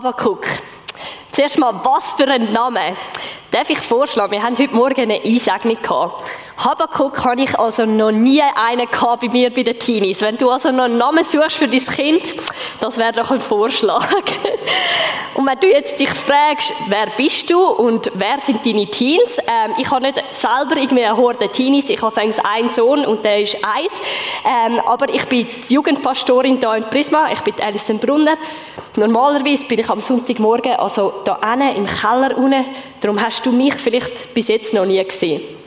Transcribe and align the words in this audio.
Habakuk. 0.00 0.46
Zuerst 1.30 1.58
mal, 1.58 1.78
was 1.84 2.12
für 2.12 2.26
ein 2.26 2.54
Name. 2.54 2.96
Darf 3.50 3.68
ich 3.68 3.78
vorschlagen, 3.80 4.32
wir 4.32 4.42
haben 4.42 4.56
heute 4.56 4.74
Morgen 4.74 4.98
eine 5.02 5.20
Einsegnung 5.22 5.76
gehabt. 5.82 6.24
Habakuk 6.62 7.24
habe 7.24 7.40
ich 7.40 7.58
also 7.58 7.86
noch 7.86 8.10
nie 8.10 8.42
einen 8.42 8.86
gehabt 8.86 9.22
bei 9.22 9.28
mir 9.28 9.50
bei 9.50 9.62
den 9.62 9.78
Teenies. 9.78 10.20
Wenn 10.20 10.36
du 10.36 10.50
also 10.50 10.70
noch 10.70 10.84
einen 10.84 10.98
Namen 10.98 11.24
suchst 11.24 11.56
für 11.56 11.66
dein 11.66 11.80
Kind, 11.80 12.22
das 12.80 12.98
wäre 12.98 13.12
doch 13.12 13.30
ein 13.30 13.40
Vorschlag. 13.40 14.06
Und 15.34 15.46
wenn 15.46 15.58
du 15.58 15.68
jetzt 15.68 15.98
dich 15.98 16.10
fragst, 16.10 16.74
wer 16.88 17.06
bist 17.16 17.48
du 17.48 17.64
und 17.64 18.10
wer 18.14 18.38
sind 18.40 18.66
deine 18.66 18.84
Teens? 18.86 19.38
Ähm, 19.46 19.74
ich 19.78 19.90
habe 19.90 20.02
nicht 20.02 20.22
selber 20.32 20.76
irgendwie 20.76 21.04
eine 21.04 21.16
Horde 21.16 21.48
Teenies. 21.48 21.88
Ich 21.88 22.02
habe 22.02 22.12
fängs 22.12 22.38
einen 22.40 22.68
Sohn 22.68 23.06
und 23.06 23.24
der 23.24 23.40
ist 23.40 23.56
eins. 23.64 23.92
Ähm, 24.44 24.80
aber 24.80 25.08
ich 25.08 25.24
bin 25.26 25.46
die 25.68 25.74
Jugendpastorin 25.74 26.58
hier 26.58 26.74
in 26.74 26.84
Prisma. 26.84 27.28
Ich 27.32 27.40
bin 27.40 27.54
Alison 27.62 27.98
Brunner. 27.98 28.36
Normalerweise 28.96 29.66
bin 29.66 29.78
ich 29.78 29.88
am 29.88 30.00
Sonntagmorgen 30.00 30.72
also 30.72 31.22
da 31.24 31.38
im 31.54 31.86
Keller 31.86 32.36
unten. 32.36 32.64
Darum 33.00 33.18
hast 33.24 33.46
du 33.46 33.52
mich 33.52 33.74
vielleicht 33.76 34.34
bis 34.34 34.48
jetzt 34.48 34.74
noch 34.74 34.84
nie 34.84 35.02
gesehen. 35.02 35.59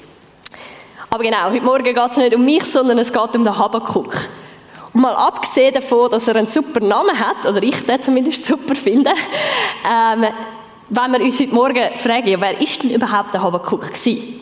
Aber 1.14 1.22
genau, 1.22 1.52
heute 1.52 1.61
Morgen 1.61 1.83
geht 1.83 1.95
es 1.95 2.17
nicht 2.17 2.33
um 2.33 2.44
mich, 2.44 2.64
sondern 2.64 2.97
es 2.97 3.14
geht 3.14 3.36
um 3.36 3.44
den 3.44 3.56
Habakuk. 3.56 4.16
Und 4.94 5.02
mal 5.02 5.14
abgesehen 5.14 5.72
davon, 5.72 6.09
dass 6.09 6.28
er 6.28 6.38
einen 6.38 6.47
super 6.47 6.80
Namen 6.80 7.19
hat, 7.19 7.45
oder 7.45 7.61
ich 7.61 7.86
den 7.86 8.02
zumindest 8.02 8.44
super 8.44 8.73
finde, 8.73 9.11
ähm, 9.88 10.25
wenn 10.89 11.11
wir 11.11 11.22
uns 11.22 11.39
heute 11.39 11.53
Morgen 11.53 11.97
fragen, 11.97 12.41
wer 12.41 12.59
ist 12.59 12.81
denn 12.81 12.95
überhaupt 12.95 13.31
der 13.31 13.44
Habakuk 13.44 13.94
gewesen? 13.94 14.41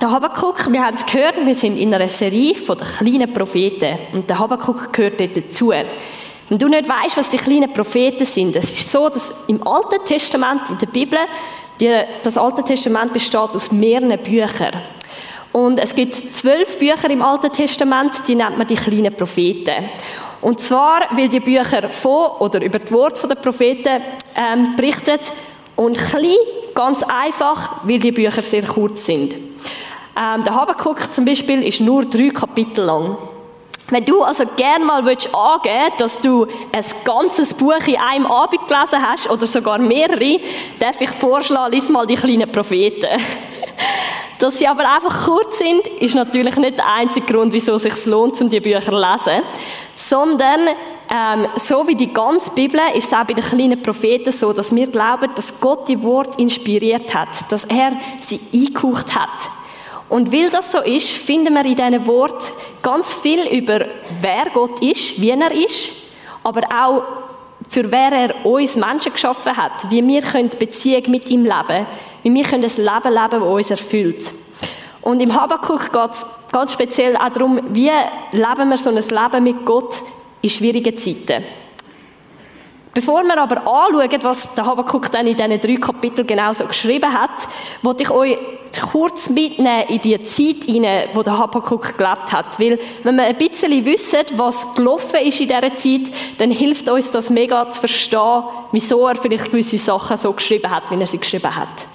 Der 0.00 0.10
Habakuk, 0.10 0.72
wir 0.72 0.82
haben 0.82 0.94
es 0.94 1.04
gehört, 1.04 1.44
wir 1.44 1.54
sind 1.54 1.76
in 1.76 1.92
einer 1.92 2.08
Serie 2.08 2.54
von 2.54 2.78
den 2.78 2.86
kleinen 2.86 3.30
Propheten 3.30 3.98
und 4.14 4.30
der 4.30 4.38
Habakuk 4.38 4.90
gehört 4.94 5.20
dort 5.20 5.36
dazu. 5.36 5.74
Wenn 6.48 6.58
du 6.58 6.68
nicht 6.68 6.88
weißt, 6.88 7.18
was 7.18 7.28
die 7.28 7.36
kleinen 7.36 7.70
Propheten 7.70 8.24
sind, 8.24 8.56
es 8.56 8.72
ist 8.72 8.90
so, 8.90 9.10
dass 9.10 9.44
im 9.46 9.62
Alten 9.66 10.02
Testament, 10.06 10.62
in 10.70 10.78
der 10.78 10.86
Bibel, 10.86 11.18
die, 11.78 11.94
das 12.22 12.38
Alte 12.38 12.62
Testament 12.64 13.12
besteht 13.12 13.40
aus 13.40 13.70
mehreren 13.70 14.18
Büchern. 14.18 14.72
Und 15.56 15.78
es 15.78 15.94
gibt 15.94 16.36
zwölf 16.36 16.78
Bücher 16.78 17.08
im 17.08 17.22
Alten 17.22 17.50
Testament, 17.50 18.12
die 18.28 18.34
nennt 18.34 18.58
man 18.58 18.66
die 18.66 18.74
kleinen 18.74 19.16
Propheten. 19.16 19.88
Und 20.42 20.60
zwar, 20.60 21.08
weil 21.12 21.30
die 21.30 21.40
Bücher 21.40 21.88
von 21.88 22.32
oder 22.40 22.62
über 22.62 22.78
das 22.78 22.92
Wort 22.92 23.18
der 23.26 23.36
Propheten 23.36 24.02
ähm, 24.36 24.76
berichten 24.76 25.18
und 25.74 25.96
klein, 25.96 26.36
ganz 26.74 27.02
einfach, 27.04 27.84
weil 27.84 27.98
die 27.98 28.12
Bücher 28.12 28.42
sehr 28.42 28.64
kurz 28.64 29.06
sind. 29.06 29.32
Ähm, 29.34 30.44
der 30.44 30.54
Habakkuk 30.54 31.10
zum 31.10 31.24
Beispiel 31.24 31.66
ist 31.66 31.80
nur 31.80 32.04
drei 32.04 32.28
Kapitel 32.28 32.84
lang. 32.84 33.16
Wenn 33.88 34.04
du 34.04 34.22
also 34.22 34.44
gerne 34.58 34.84
mal 34.84 35.06
willst 35.06 35.34
angeben 35.34 35.94
dass 35.96 36.20
du 36.20 36.46
ein 36.72 36.84
ganzes 37.02 37.54
Buch 37.54 37.86
in 37.86 37.96
einem 37.96 38.26
Abend 38.26 38.68
gelesen 38.68 39.00
hast, 39.00 39.30
oder 39.30 39.46
sogar 39.46 39.78
mehrere, 39.78 40.38
darf 40.78 41.00
ich 41.00 41.10
vorschlagen, 41.10 41.72
lies 41.72 41.88
mal 41.88 42.06
die 42.06 42.16
kleinen 42.16 42.52
Propheten. 42.52 43.08
Dass 44.38 44.58
sie 44.58 44.66
aber 44.66 44.90
einfach 44.90 45.24
kurz 45.24 45.58
sind, 45.58 45.86
ist 45.86 46.14
natürlich 46.14 46.56
nicht 46.56 46.78
der 46.78 46.92
einzige 46.92 47.32
Grund, 47.32 47.52
wieso 47.52 47.76
es 47.76 47.82
sich 47.82 48.04
lohnt, 48.06 48.40
um 48.40 48.50
die 48.50 48.60
Bücher 48.60 48.80
zu 48.80 48.90
lesen. 48.90 49.42
Sondern, 49.94 50.60
ähm, 51.10 51.46
so 51.56 51.86
wie 51.86 51.94
die 51.94 52.12
ganze 52.12 52.50
Bibel, 52.50 52.80
ist 52.94 53.06
es 53.06 53.12
auch 53.14 53.24
bei 53.24 53.32
den 53.32 53.44
kleinen 53.44 53.80
Propheten 53.80 54.32
so, 54.32 54.52
dass 54.52 54.74
wir 54.74 54.88
glauben, 54.88 55.30
dass 55.34 55.58
Gott 55.58 55.88
die 55.88 56.02
Wort 56.02 56.38
inspiriert 56.38 57.14
hat, 57.14 57.28
dass 57.48 57.64
er 57.64 57.92
sie 58.20 58.40
eingehaucht 58.52 59.14
hat. 59.14 59.30
Und 60.08 60.30
weil 60.32 60.50
das 60.50 60.70
so 60.70 60.80
ist, 60.82 61.10
finden 61.10 61.54
wir 61.54 61.64
in 61.64 61.74
diesen 61.74 62.06
Wort 62.06 62.44
ganz 62.82 63.14
viel 63.14 63.46
über, 63.48 63.86
wer 64.20 64.46
Gott 64.52 64.80
ist, 64.82 65.20
wie 65.20 65.30
er 65.30 65.50
ist, 65.50 65.92
aber 66.44 66.62
auch 66.72 67.02
für 67.68 67.90
wer 67.90 68.12
er 68.12 68.46
uns 68.46 68.76
Menschen 68.76 69.12
geschaffen 69.12 69.56
hat, 69.56 69.90
wie 69.90 70.06
wir 70.06 70.22
Beziehung 70.58 71.10
mit 71.10 71.28
ihm 71.30 71.42
leben 71.42 71.66
können 71.66 71.86
wie 72.26 72.34
wir 72.34 72.42
können 72.42 72.64
ein 72.64 72.70
Leben 72.70 73.14
leben, 73.14 73.30
das 73.30 73.40
uns 73.40 73.70
erfüllt. 73.70 74.32
Und 75.00 75.20
im 75.20 75.32
Habakkuk 75.32 75.92
geht 75.92 76.10
es 76.10 76.26
ganz 76.50 76.72
speziell 76.72 77.16
auch 77.16 77.28
darum, 77.28 77.60
wie 77.68 77.88
leben 78.32 78.68
wir 78.68 78.76
so 78.76 78.90
ein 78.90 78.96
Leben 78.96 79.44
mit 79.44 79.64
Gott 79.64 79.94
in 80.42 80.50
schwierigen 80.50 80.96
Zeiten. 80.96 81.44
Bevor 82.92 83.22
wir 83.22 83.38
aber 83.38 83.58
anschauen, 83.58 84.22
was 84.22 84.54
der 84.56 84.66
Habakkuk 84.66 85.12
dann 85.12 85.28
in 85.28 85.36
diesen 85.36 85.60
drei 85.60 85.76
Kapiteln 85.76 86.26
genau 86.26 86.52
so 86.52 86.64
geschrieben 86.64 87.12
hat, 87.12 87.30
wollte 87.82 88.02
ich 88.02 88.10
euch 88.10 88.38
kurz 88.90 89.30
mitnehmen 89.30 89.84
in 89.88 90.00
die 90.00 90.20
Zeit 90.24 90.64
hinein, 90.64 91.10
wo 91.12 91.22
der 91.22 91.38
Habakkuk 91.38 91.96
gelebt 91.96 92.32
hat. 92.32 92.58
Weil, 92.58 92.80
wenn 93.04 93.14
wir 93.14 93.22
ein 93.22 93.36
bisschen 93.36 93.84
wissen, 93.84 94.24
was 94.34 94.74
gelaufen 94.74 95.20
ist 95.20 95.40
in 95.40 95.46
dieser 95.46 95.76
Zeit, 95.76 96.12
dann 96.38 96.50
hilft 96.50 96.88
uns 96.88 97.12
das 97.12 97.30
mega 97.30 97.70
zu 97.70 97.78
verstehen, 97.78 98.42
wieso 98.72 99.06
er 99.06 99.14
vielleicht 99.14 99.44
gewisse 99.44 99.78
Sachen 99.78 100.16
so 100.16 100.32
geschrieben 100.32 100.72
hat, 100.72 100.90
wie 100.90 100.98
er 100.98 101.06
sie 101.06 101.18
geschrieben 101.18 101.54
hat 101.54 101.86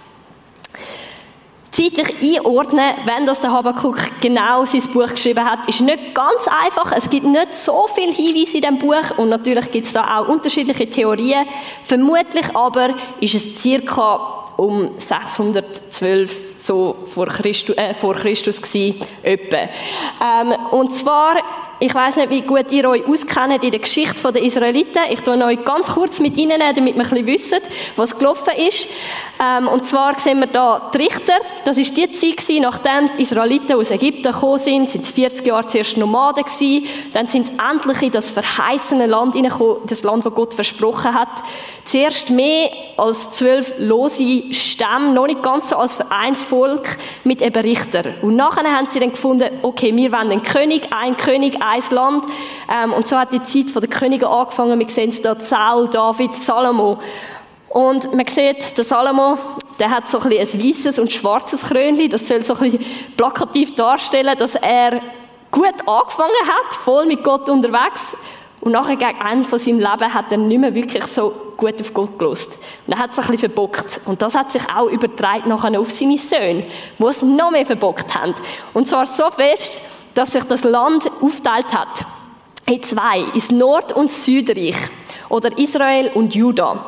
zeitlich 1.71 2.37
einordnen, 2.37 2.95
wenn 3.05 3.25
das 3.25 3.39
der 3.41 3.51
Habakkuk 3.51 3.97
genau 4.19 4.65
sein 4.65 4.83
Buch 4.93 5.09
geschrieben 5.09 5.43
hat, 5.43 5.67
ist 5.67 5.81
nicht 5.81 6.13
ganz 6.13 6.47
einfach. 6.65 6.91
Es 6.91 7.09
gibt 7.09 7.25
nicht 7.25 7.53
so 7.53 7.87
viele 7.93 8.11
Hinweise 8.11 8.57
in 8.57 8.63
dem 8.63 8.77
Buch 8.77 9.17
und 9.17 9.29
natürlich 9.29 9.71
gibt 9.71 9.87
es 9.87 9.93
da 9.93 10.19
auch 10.19 10.27
unterschiedliche 10.27 10.89
Theorien. 10.89 11.45
Vermutlich 11.83 12.55
aber 12.55 12.89
ist 13.19 13.35
es 13.35 13.61
circa 13.61 14.45
um 14.57 14.91
612 14.97 16.51
so 16.57 16.95
vor 17.07 17.27
Christus, 17.27 17.75
äh, 17.77 17.93
vor 17.93 18.13
Christus 18.13 18.61
gewesen, 18.61 18.99
etwa. 19.23 19.57
Ähm, 19.57 20.53
und 20.71 20.93
zwar 20.93 21.37
ich 21.83 21.95
weiß 21.95 22.17
nicht, 22.17 22.29
wie 22.29 22.41
gut 22.41 22.71
ihr 22.71 22.87
euch 22.87 23.03
auskennt 23.07 23.63
in 23.63 23.71
der 23.71 23.79
Geschichte 23.79 24.31
der 24.31 24.43
Israeliten. 24.43 25.01
Ich 25.09 25.21
tue 25.21 25.43
euch 25.43 25.65
ganz 25.65 25.87
kurz 25.87 26.19
mit 26.19 26.37
Ihnen, 26.37 26.59
damit 26.59 26.95
wir 26.95 27.03
ein 27.03 27.09
bisschen 27.09 27.25
wissen, 27.25 27.57
was 27.95 28.15
gelaufen 28.15 28.53
ist. 28.55 28.87
Ähm, 29.41 29.67
und 29.67 29.83
zwar 29.87 30.19
sehen 30.19 30.41
wir 30.41 30.47
da 30.47 30.91
die 30.93 30.99
Richter. 30.99 31.33
Das 31.65 31.79
ist 31.79 31.97
die 31.97 32.11
Zeit 32.11 32.61
nachdem 32.61 33.09
die 33.17 33.23
Israeliten 33.23 33.73
aus 33.73 33.89
Ägypten 33.89 34.31
gekommen 34.31 34.59
sind, 34.59 34.91
sind 34.91 35.07
40 35.07 35.47
Jahre 35.47 35.65
zuerst 35.65 35.97
Nomaden 35.97 36.43
gewesen. 36.43 36.85
Dann 37.13 37.25
sind 37.25 37.47
sie 37.47 37.53
endlich 37.53 38.01
in 38.03 38.11
das 38.11 38.29
verheißene 38.29 39.07
Land 39.07 39.33
hineingekommen, 39.33 39.77
das 39.87 40.03
Land, 40.03 40.23
das 40.23 40.35
Gott 40.35 40.53
versprochen 40.53 41.15
hat. 41.15 41.41
Zuerst 41.83 42.29
mehr 42.29 42.69
als 42.97 43.31
zwölf 43.31 43.73
lose 43.79 44.53
Stämme, 44.53 45.13
noch 45.13 45.25
nicht 45.25 45.41
ganz 45.41 45.69
so 45.69 45.77
als 45.77 45.95
Vereinsvolk 45.95 46.97
mit 47.23 47.41
eben 47.41 47.61
Richter. 47.61 48.03
Und 48.21 48.35
nachher 48.35 48.71
haben 48.71 48.85
sie 48.87 48.99
dann 48.99 49.09
gefunden, 49.09 49.49
okay, 49.63 49.95
wir 49.95 50.11
wollen 50.11 50.31
einen 50.31 50.43
König, 50.43 50.87
ein 50.91 51.17
König, 51.17 51.57
ein 51.71 51.83
Land. 51.89 52.25
Ähm, 52.71 52.93
und 52.93 53.07
so 53.07 53.17
hat 53.17 53.31
die 53.31 53.41
Zeit 53.41 53.73
der 53.75 53.89
Könige 53.89 54.27
angefangen. 54.27 54.79
Wir 54.79 54.89
sehen 54.89 55.09
es 55.09 55.21
da, 55.21 55.35
Saul, 55.39 55.87
David, 55.87 56.33
Salomo. 56.35 56.99
Und 57.69 58.13
man 58.13 58.27
sieht, 58.27 58.77
der 58.77 58.83
Salomo, 58.83 59.37
der 59.79 59.89
hat 59.89 60.09
so 60.09 60.19
ein, 60.19 60.31
ein 60.31 60.39
weißes 60.39 60.99
und 60.99 61.11
schwarzes 61.11 61.63
Krönchen. 61.63 62.09
Das 62.09 62.27
soll 62.27 62.43
so 62.43 62.53
ein 62.55 62.71
bisschen 62.71 62.85
plakativ 63.15 63.75
darstellen, 63.75 64.37
dass 64.37 64.55
er 64.55 65.01
gut 65.51 65.87
angefangen 65.87 66.47
hat, 66.47 66.73
voll 66.73 67.05
mit 67.05 67.23
Gott 67.23 67.49
unterwegs. 67.49 68.15
Und 68.61 68.73
nachher, 68.73 68.95
gegen 68.95 69.19
Ende 69.19 69.47
von 69.47 69.57
seinem 69.57 69.79
Leben, 69.79 70.13
hat 70.13 70.31
er 70.31 70.37
nicht 70.37 70.59
mehr 70.59 70.73
wirklich 70.73 71.03
so 71.05 71.33
gut 71.57 71.81
auf 71.81 71.93
Gott 71.93 72.19
gelost. 72.19 72.59
Und 72.85 72.93
er 72.93 72.99
hat 72.99 73.15
sich 73.15 73.25
ein 73.25 73.31
bisschen 73.31 73.49
verbockt. 73.49 74.01
Und 74.05 74.21
das 74.21 74.35
hat 74.35 74.51
sich 74.51 74.61
auch 74.75 74.87
übertragen 74.87 75.49
nachher 75.49 75.79
auf 75.79 75.91
seine 75.91 76.19
Söhne, 76.19 76.65
die 76.99 77.03
es 77.03 77.23
noch 77.23 77.49
mehr 77.49 77.65
verbockt 77.65 78.13
haben. 78.15 78.35
Und 78.73 78.87
zwar 78.87 79.07
so 79.07 79.31
fest, 79.31 79.81
dass 80.13 80.33
sich 80.33 80.43
das 80.43 80.63
Land 80.63 81.09
aufteilt 81.21 81.73
hat. 81.73 82.05
In 82.67 82.83
zwei, 82.83 83.21
ins 83.33 83.49
Nord- 83.49 83.93
und 83.93 84.11
Südreich. 84.11 84.75
Oder 85.29 85.57
Israel 85.57 86.11
und 86.13 86.35
Juda. 86.35 86.85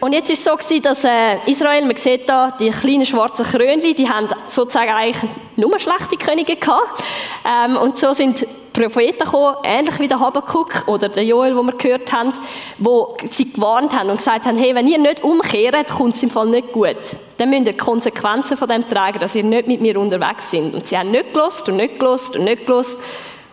Und 0.00 0.12
jetzt 0.12 0.30
ist 0.30 0.38
es 0.38 0.44
so 0.44 0.56
gewesen, 0.56 0.82
dass 0.82 1.04
äh, 1.04 1.38
Israel, 1.46 1.84
man 1.84 1.96
sieht 1.96 2.28
da 2.28 2.50
die 2.50 2.70
kleinen 2.70 3.06
schwarzen 3.06 3.44
Krönchen, 3.44 3.94
die 3.94 4.08
haben 4.08 4.28
sozusagen 4.46 4.90
eigentlich 4.90 5.30
nur 5.56 5.78
schlechte 5.78 6.16
Könige 6.16 6.56
gehabt. 6.56 7.02
Ähm, 7.44 7.76
und 7.76 7.96
so 7.96 8.12
sind 8.12 8.46
Propheten 8.76 9.24
gekommen, 9.24 9.56
ähnlich 9.64 9.98
wie 9.98 10.08
der 10.08 10.20
Habakkuk 10.20 10.86
oder 10.86 11.08
der 11.08 11.24
Joel, 11.24 11.56
wo 11.56 11.62
wir 11.62 11.72
gehört 11.72 12.12
haben, 12.12 12.32
wo 12.78 13.16
sie 13.30 13.50
gewarnt 13.50 13.94
haben 13.98 14.10
und 14.10 14.18
gesagt 14.18 14.44
haben, 14.44 14.58
hey, 14.58 14.74
wenn 14.74 14.86
ihr 14.86 14.98
nicht 14.98 15.24
umkehrt, 15.24 15.88
kommt 15.88 16.14
es 16.14 16.22
im 16.22 16.28
Fall 16.28 16.46
nicht 16.46 16.72
gut. 16.72 16.96
Dann 17.38 17.48
müsst 17.48 17.66
ihr 17.66 17.76
Konsequenzen 17.76 18.56
von 18.56 18.68
dem 18.68 18.86
tragen, 18.86 19.18
dass 19.18 19.34
ihr 19.34 19.44
nicht 19.44 19.66
mit 19.66 19.80
mir 19.80 19.98
unterwegs 19.98 20.50
sind. 20.50 20.74
Und 20.74 20.86
sie 20.86 20.98
haben 20.98 21.10
nicht 21.10 21.32
gelost 21.32 21.68
und 21.68 21.76
nicht 21.76 21.98
gelost 21.98 22.36
und 22.36 22.44
nicht 22.44 22.66
gelost. 22.66 22.98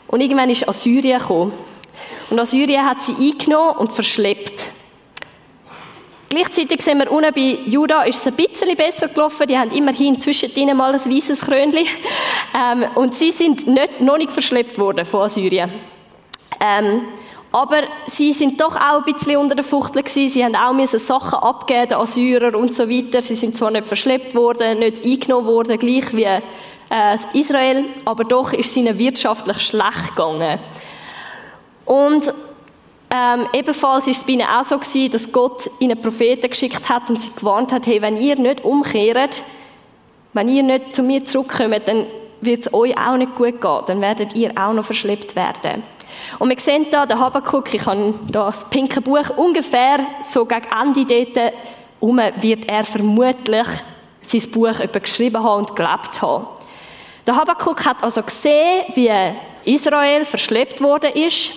Und 0.07 0.19
irgendwann 0.19 0.49
ist 0.49 0.67
Assyrien 0.67 1.19
gekommen. 1.19 1.53
Und 2.29 2.39
Assyrien 2.39 2.85
hat 2.85 3.01
sie 3.01 3.15
eingenommen 3.15 3.77
und 3.77 3.93
verschleppt. 3.93 4.72
Gleichzeitig 6.33 6.81
sehen 6.81 6.97
wir 6.97 7.11
unten 7.11 7.31
bei 7.31 7.59
Juda 7.67 8.01
ist 8.05 8.25
es 8.25 8.27
ein 8.27 8.33
bisschen 8.33 8.75
besser 8.75 9.07
gelaufen. 9.07 9.45
Die 9.47 9.55
haben 9.55 9.69
immerhin 9.69 10.17
zwischendrin 10.17 10.75
mal 10.75 10.91
ein 10.91 10.99
weißes 10.99 11.41
Krönchen. 11.41 11.85
Ähm, 12.55 12.85
und 12.93 13.15
sie 13.15 13.31
sind 13.31 13.65
nicht, 13.65 13.99
noch 13.99 14.15
nicht 14.15 14.31
verschleppt 14.31 14.77
worden 14.77 15.05
von 15.05 15.21
Assyrien. 15.21 15.71
Ähm, 16.61 17.01
aber 17.51 17.81
sie 18.05 18.31
sind 18.31 18.61
doch 18.61 18.75
auch 18.75 19.03
ein 19.03 19.11
bisschen 19.11 19.37
unter 19.37 19.55
der 19.55 19.63
Fuchtel 19.63 20.03
gewesen. 20.03 20.29
Sie 20.29 20.45
haben 20.45 20.55
auch 20.55 20.71
müssen 20.71 20.99
Sachen 20.99 21.39
abgeben, 21.39 21.87
den 21.87 21.97
Assyrer 21.97 22.55
und 22.55 22.75
so 22.75 22.87
weiter. 22.87 23.23
Sie 23.23 23.33
sind 23.33 23.57
zwar 23.57 23.71
nicht 23.71 23.87
verschleppt 23.87 24.35
worden, 24.35 24.77
nicht 24.77 25.03
eingenommen 25.03 25.47
worden, 25.47 25.79
gleich 25.79 26.13
wie 26.13 26.25
äh, 26.25 27.17
Israel, 27.33 27.85
aber 28.05 28.23
doch 28.23 28.53
ist 28.53 28.69
es 28.69 28.77
ihnen 28.77 28.99
wirtschaftlich 28.99 29.57
schlecht 29.57 30.09
gegangen. 30.09 30.59
Und 31.85 32.31
Ähm, 33.15 33.47
ebenfalls 33.53 34.07
ist 34.07 34.21
es 34.21 34.23
bei 34.23 34.33
ihnen 34.33 34.47
auch 34.47 34.63
so 34.63 34.79
gewesen, 34.79 35.11
dass 35.11 35.31
Gott 35.31 35.69
ihnen 35.77 36.01
Propheten 36.01 36.49
geschickt 36.49 36.89
hat 36.89 37.09
und 37.09 37.19
sie 37.19 37.29
gewarnt 37.35 37.71
hat, 37.71 37.85
hey, 37.85 38.01
wenn 38.01 38.17
ihr 38.17 38.35
nicht 38.37 38.63
umkehrt, 38.63 39.43
wenn 40.33 40.49
ihr 40.49 40.63
nicht 40.63 40.95
zu 40.95 41.03
mir 41.03 41.23
zurückkommt, 41.23 41.87
dann 41.87 42.07
wird 42.41 42.61
es 42.61 42.73
euch 42.73 42.97
auch 42.97 43.15
nicht 43.15 43.35
gut 43.35 43.61
gehen. 43.61 43.81
Dann 43.85 44.01
werdet 44.01 44.33
ihr 44.33 44.51
auch 44.57 44.73
noch 44.73 44.85
verschleppt 44.85 45.35
werden. 45.35 45.83
Und 46.39 46.49
wir 46.49 46.59
sehen 46.59 46.87
da, 46.89 47.05
der 47.05 47.19
Habakkuk, 47.19 47.71
ich 47.75 47.85
habe 47.85 48.15
das 48.31 48.67
pinke 48.69 48.99
Buch, 48.99 49.29
ungefähr 49.37 49.99
so 50.23 50.45
gegen 50.45 50.65
Ende 50.71 51.05
dort 51.05 51.53
um 51.99 52.17
wird 52.17 52.65
er 52.67 52.83
vermutlich 52.83 53.67
sein 54.23 54.51
Buch 54.51 54.73
geschrieben 54.91 55.41
haben 55.41 55.65
und 55.65 55.75
gelebt 55.75 56.21
haben. 56.21 56.47
Der 57.27 57.35
Habakkuk 57.35 57.85
hat 57.85 57.97
also 58.01 58.23
gesehen, 58.23 58.85
wie 58.95 59.11
Israel 59.63 60.25
verschleppt 60.25 60.81
worden 60.81 61.13
ist. 61.13 61.51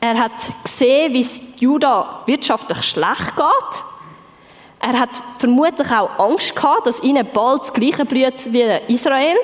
Er 0.00 0.18
hat 0.18 0.32
gesehen, 0.64 1.12
wie 1.12 1.20
es 1.20 1.40
Juda 1.58 2.22
wirtschaftlich 2.24 2.82
schlecht 2.82 3.36
geht. 3.36 3.82
Er 4.80 4.98
hat 4.98 5.10
vermutlich 5.38 5.90
auch 5.90 6.18
Angst 6.18 6.56
gehabt, 6.56 6.86
dass 6.86 7.02
ihnen 7.02 7.28
bald 7.34 7.62
das 7.62 7.72
Gleiche 7.74 8.06
blüht 8.06 8.50
wie 8.50 8.62
Israel, 8.88 9.36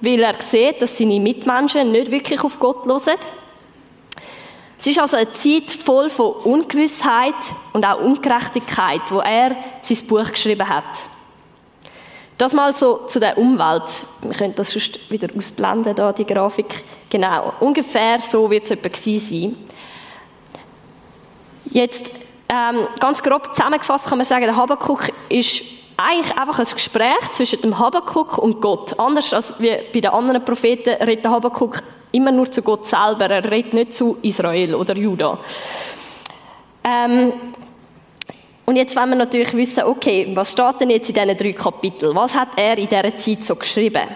weil 0.00 0.20
er 0.20 0.40
sieht, 0.40 0.80
dass 0.80 0.96
seine 0.96 1.20
Mitmenschen 1.20 1.92
nicht 1.92 2.10
wirklich 2.10 2.42
auf 2.42 2.58
Gott 2.58 2.86
hören. 2.86 3.18
Es 4.78 4.86
ist 4.86 4.98
also 4.98 5.16
eine 5.16 5.30
Zeit 5.32 5.70
voll 5.70 6.08
von 6.08 6.32
Ungewissheit 6.44 7.34
und 7.74 7.84
auch 7.84 8.00
Ungerechtigkeit, 8.00 9.02
wo 9.10 9.18
er 9.18 9.56
sein 9.82 10.06
Buch 10.06 10.30
geschrieben 10.30 10.68
hat. 10.68 10.84
Das 12.38 12.52
mal 12.52 12.72
so 12.72 12.98
zu 13.08 13.18
der 13.18 13.36
Umwelt. 13.36 13.82
Wir 14.22 14.30
können 14.30 14.54
das 14.54 14.70
sonst 14.70 15.10
wieder 15.10 15.28
ausblenden, 15.36 15.94
da, 15.96 16.12
die 16.12 16.24
Grafik. 16.24 16.84
Genau, 17.10 17.52
ungefähr 17.58 18.20
so 18.20 18.48
wird 18.48 18.64
es 18.64 18.70
etwa 18.70 18.88
sein. 18.94 19.56
Jetzt, 21.70 22.10
ähm, 22.48 22.86
ganz 22.98 23.22
grob 23.22 23.54
zusammengefasst 23.54 24.06
kann 24.06 24.18
man 24.18 24.24
sagen, 24.24 24.44
der 24.44 24.56
Habakkuk 24.56 25.10
ist 25.28 25.62
eigentlich 25.96 26.36
einfach 26.38 26.58
ein 26.58 26.66
Gespräch 26.72 27.30
zwischen 27.32 27.60
dem 27.60 27.78
Habakkuk 27.78 28.38
und 28.38 28.60
Gott. 28.60 28.98
Anders 28.98 29.34
als 29.34 29.60
wie 29.60 29.76
bei 29.92 30.00
den 30.00 30.10
anderen 30.10 30.44
Propheten 30.44 30.90
redet 31.02 31.24
der 31.24 31.32
Habakkuk 31.32 31.82
immer 32.12 32.30
nur 32.30 32.50
zu 32.50 32.62
Gott 32.62 32.86
selber. 32.86 33.28
Er 33.28 33.50
redet 33.50 33.74
nicht 33.74 33.94
zu 33.94 34.16
Israel 34.22 34.74
oder 34.76 34.96
Juda. 34.96 35.38
Ähm, 36.84 37.32
und 38.64 38.76
jetzt 38.76 38.94
wollen 38.96 39.10
wir 39.10 39.16
natürlich 39.16 39.52
wissen, 39.54 39.84
okay, 39.84 40.30
was 40.34 40.52
steht 40.52 40.80
denn 40.80 40.90
jetzt 40.90 41.08
in 41.08 41.14
diesen 41.14 41.36
drei 41.36 41.52
Kapiteln? 41.52 42.14
Was 42.14 42.34
hat 42.34 42.48
er 42.56 42.78
in 42.78 42.88
dieser 42.88 43.16
Zeit 43.16 43.42
so 43.42 43.56
geschrieben? 43.56 44.06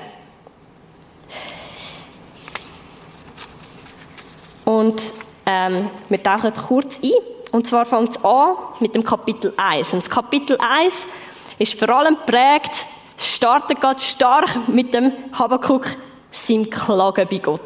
Und 4.65 5.03
ähm, 5.47 5.91
wir 6.09 6.23
tauchen 6.23 6.53
kurz 6.55 7.01
ein. 7.03 7.11
Und 7.53 7.67
zwar 7.67 7.85
fängt 7.85 8.17
es 8.17 8.25
an 8.25 8.57
mit 8.81 8.95
dem 8.95 9.05
Kapitel 9.05 9.53
1. 9.57 9.93
Und 9.93 10.03
das 10.03 10.11
Kapitel 10.11 10.57
1 10.59 11.07
ist 11.59 11.79
vor 11.79 11.91
allem 11.91 12.17
prägt, 12.27 12.87
startet 13.19 13.81
ganz 13.81 14.07
stark 14.07 14.69
mit 14.69 14.93
dem 14.95 15.13
Habakkuk, 15.39 15.87
seinem 16.31 16.69
Klagen 16.71 17.29
bei 17.31 17.39
Gott. 17.39 17.61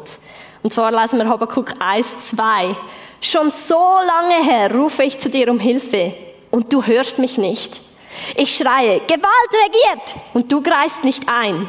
Und 0.61 0.73
zwar 0.73 0.91
lesen 0.91 1.19
wir 1.19 1.29
Habakkuk 1.29 1.73
1, 1.79 2.31
2. 2.31 2.75
Schon 3.21 3.49
so 3.49 3.79
lange 4.05 4.43
her 4.43 4.75
rufe 4.75 5.03
ich 5.03 5.17
zu 5.17 5.29
dir 5.29 5.49
um 5.49 5.57
Hilfe 5.57 6.13
und 6.51 6.71
du 6.71 6.83
hörst 6.83 7.17
mich 7.17 7.37
nicht. 7.37 7.79
Ich 8.35 8.57
schreie, 8.57 8.99
Gewalt 9.07 9.51
regiert 9.65 10.15
und 10.33 10.51
du 10.51 10.61
greifst 10.61 11.05
nicht 11.05 11.29
ein. 11.29 11.65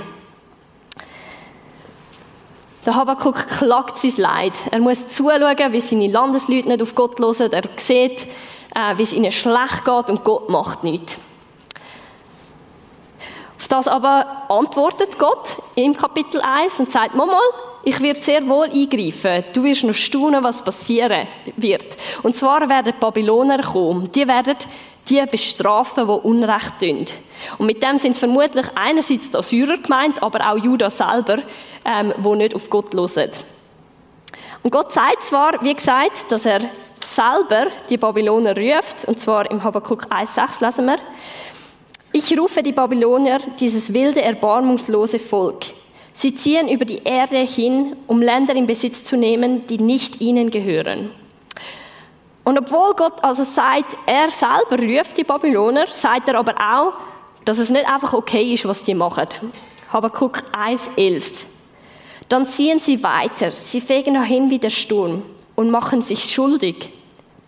Der 2.88 2.96
Habakkuk 2.96 3.48
klagt 3.48 3.98
sein 3.98 4.14
Leid. 4.16 4.54
Er 4.70 4.78
muss 4.78 5.08
zuschauen, 5.08 5.72
wie 5.72 5.80
seine 5.82 6.06
Landesleute 6.06 6.68
nicht 6.68 6.80
auf 6.80 6.94
Gott 6.94 7.20
hören. 7.20 7.52
Er 7.52 7.64
sieht, 7.76 8.22
äh, 8.74 8.96
wie 8.96 9.02
es 9.02 9.12
ihnen 9.12 9.30
schlecht 9.30 9.84
geht 9.84 10.08
und 10.08 10.24
Gott 10.24 10.48
macht 10.48 10.84
nichts. 10.84 11.18
Auf 13.58 13.68
das 13.68 13.88
aber 13.88 14.24
antwortet 14.48 15.18
Gott 15.18 15.58
im 15.74 15.94
Kapitel 15.94 16.40
1 16.40 16.80
und 16.80 16.90
sagt, 16.90 17.14
Momal, 17.14 17.36
ich 17.82 18.00
werde 18.00 18.22
sehr 18.22 18.48
wohl 18.48 18.70
eingreifen. 18.70 19.44
Du 19.52 19.64
wirst 19.64 19.84
noch 19.84 19.92
staunen, 19.92 20.42
was 20.42 20.64
passieren 20.64 21.28
wird. 21.58 21.94
Und 22.22 22.36
zwar 22.36 22.66
werden 22.70 22.94
die 22.94 22.98
Babyloner 22.98 23.64
kommen. 23.64 24.10
Die 24.12 24.26
werden 24.26 24.56
die 25.10 25.22
bestrafen, 25.30 26.06
die 26.06 26.26
Unrecht 26.26 26.80
tun. 26.80 27.04
Und 27.58 27.66
mit 27.66 27.82
dem 27.82 27.98
sind 27.98 28.16
vermutlich 28.16 28.66
einerseits 28.74 29.30
die 29.30 29.36
Assyrer 29.36 29.78
gemeint, 29.78 30.22
aber 30.22 30.50
auch 30.50 30.56
Juda 30.56 30.90
selber, 30.90 31.38
ähm, 31.84 32.12
wo 32.18 32.34
nicht 32.34 32.54
auf 32.54 32.68
Gott 32.70 32.94
hören. 32.94 33.30
Und 34.62 34.70
Gott 34.70 34.92
sagt 34.92 35.22
zwar, 35.22 35.62
wie 35.62 35.74
gesagt, 35.74 36.30
dass 36.30 36.44
er 36.44 36.60
selber 37.04 37.68
die 37.88 37.96
Babyloner 37.96 38.56
ruft, 38.56 39.06
und 39.06 39.18
zwar 39.18 39.50
im 39.50 39.62
Habakkuk 39.62 40.06
1,6 40.10 40.64
lesen 40.64 40.86
wir, 40.86 40.98
ich 42.12 42.38
rufe 42.38 42.62
die 42.62 42.72
Babylonier, 42.72 43.38
dieses 43.60 43.92
wilde, 43.92 44.22
erbarmungslose 44.22 45.18
Volk. 45.18 45.66
Sie 46.14 46.34
ziehen 46.34 46.68
über 46.68 46.84
die 46.84 47.02
Erde 47.04 47.36
hin, 47.38 47.94
um 48.06 48.20
Länder 48.20 48.54
in 48.54 48.66
Besitz 48.66 49.04
zu 49.04 49.16
nehmen, 49.16 49.66
die 49.66 49.78
nicht 49.78 50.20
ihnen 50.20 50.50
gehören. 50.50 51.10
Und 52.44 52.58
obwohl 52.58 52.94
Gott 52.94 53.22
also 53.22 53.44
sagt, 53.44 53.96
er 54.06 54.30
selber 54.30 54.82
ruft 54.82 55.18
die 55.18 55.24
Babyloner, 55.24 55.86
sagt 55.88 56.28
er 56.28 56.38
aber 56.38 56.54
auch, 56.56 56.94
dass 57.48 57.56
es 57.56 57.70
nicht 57.70 57.88
einfach 57.88 58.12
okay 58.12 58.52
ist, 58.52 58.68
was 58.68 58.84
die 58.84 58.92
machen. 58.92 59.26
Habakkuk 59.90 60.42
1,11. 60.52 61.24
Dann 62.28 62.46
ziehen 62.46 62.78
sie 62.78 63.02
weiter, 63.02 63.50
sie 63.52 63.80
fegen 63.80 64.12
dahin 64.12 64.50
wie 64.50 64.58
der 64.58 64.68
Sturm 64.68 65.22
und 65.56 65.70
machen 65.70 66.02
sich 66.02 66.30
schuldig. 66.30 66.92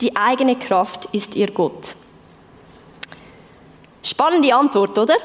Die 0.01 0.17
eigene 0.17 0.57
Kraft 0.57 1.07
ist 1.13 1.37
ihr 1.37 1.51
Gott. 1.51 1.95
Spannende 4.03 4.55
Antwort, 4.55 4.99
oder? 4.99 5.17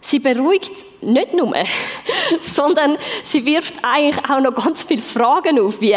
Sie 0.00 0.18
beruhigt 0.18 0.72
nicht 1.00 1.34
nur, 1.34 1.54
sondern 2.42 2.98
sie 3.22 3.44
wirft 3.44 3.74
eigentlich 3.84 4.28
auch 4.28 4.40
noch 4.40 4.56
ganz 4.56 4.82
viele 4.82 5.02
Fragen 5.02 5.60
auf, 5.60 5.80
wie 5.80 5.94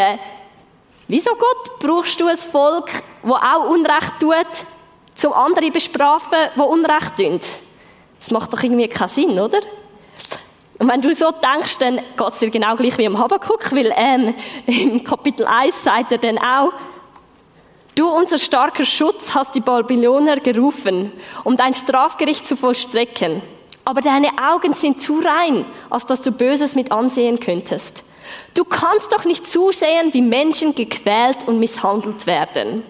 Wieso 1.08 1.34
Gott 1.34 1.80
brauchst 1.80 2.20
du 2.20 2.28
ein 2.28 2.36
Volk, 2.36 2.92
wo 3.24 3.34
auch 3.34 3.68
Unrecht 3.70 4.20
tut, 4.20 4.46
zum 5.16 5.32
andere 5.32 5.72
bestrafen, 5.72 6.38
wo 6.54 6.62
Unrecht 6.66 7.16
tun? 7.16 7.40
Das 8.22 8.30
macht 8.30 8.52
doch 8.52 8.62
irgendwie 8.62 8.86
keinen 8.86 9.08
Sinn, 9.08 9.40
oder? 9.40 9.58
Und 10.78 10.88
wenn 10.88 11.02
du 11.02 11.12
so 11.12 11.32
denkst, 11.32 11.78
dann 11.78 11.96
geht 11.96 12.28
es 12.28 12.38
dir 12.38 12.50
genau 12.50 12.76
gleich 12.76 12.96
wie 12.96 13.04
im 13.04 13.18
Habakkuk, 13.18 13.72
weil 13.72 13.92
ähm, 13.96 14.34
im 14.66 15.02
Kapitel 15.02 15.44
1 15.44 15.82
sagt 15.82 16.12
er 16.12 16.18
dann 16.18 16.38
auch, 16.38 16.72
Du, 17.94 18.08
unser 18.08 18.38
starker 18.38 18.86
Schutz, 18.86 19.34
hast 19.34 19.54
die 19.54 19.60
Babyloner 19.60 20.36
gerufen, 20.36 21.12
um 21.44 21.58
dein 21.58 21.74
Strafgericht 21.74 22.46
zu 22.46 22.56
vollstrecken. 22.56 23.42
Aber 23.84 24.00
deine 24.00 24.28
Augen 24.40 24.72
sind 24.72 25.02
zu 25.02 25.18
rein, 25.18 25.66
als 25.90 26.06
dass 26.06 26.22
du 26.22 26.32
Böses 26.32 26.74
mit 26.74 26.90
ansehen 26.90 27.38
könntest. 27.38 28.02
Du 28.54 28.64
kannst 28.64 29.12
doch 29.12 29.26
nicht 29.26 29.46
zusehen, 29.46 30.14
wie 30.14 30.22
Menschen 30.22 30.74
gequält 30.74 31.46
und 31.46 31.58
misshandelt 31.58 32.26
werden. 32.26 32.82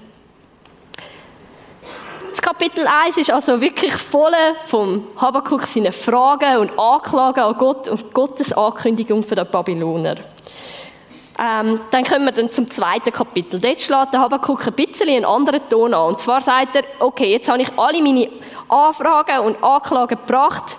Kapitel 2.43 2.89
1 2.89 3.19
ist 3.19 3.31
also 3.31 3.61
wirklich 3.61 3.93
voll 3.93 4.35
vom 4.67 5.07
Habakkuk 5.17 5.63
seine 5.63 5.93
Fragen 5.93 6.57
und 6.57 6.77
Anklagen 6.77 7.41
an 7.45 7.57
Gott 7.57 7.87
und 7.87 8.13
Gottes 8.13 8.53
Ankündigung 8.53 9.23
für 9.23 9.37
die 9.37 9.45
Babyloner. 9.45 10.17
Ähm, 11.39 11.79
dann 11.93 12.03
kommen 12.03 12.25
wir 12.25 12.33
dann 12.33 12.51
zum 12.51 12.69
zweiten 12.69 13.13
Kapitel. 13.13 13.61
Dort 13.61 13.81
schlägt 13.81 14.13
der 14.13 14.21
Habakkuk 14.21 14.67
ein 14.67 14.73
bisschen 14.73 15.09
einen 15.09 15.25
anderen 15.25 15.69
Ton 15.69 15.95
an. 15.95 16.09
Und 16.09 16.19
zwar 16.19 16.41
sagt 16.41 16.75
er, 16.75 16.83
okay, 16.99 17.31
jetzt 17.31 17.49
habe 17.49 17.63
ich 17.63 17.79
alle 17.79 18.03
meine 18.03 18.29
Anfragen 18.69 19.39
und 19.47 19.63
Anklagen 19.63 20.19
gebracht. 20.19 20.77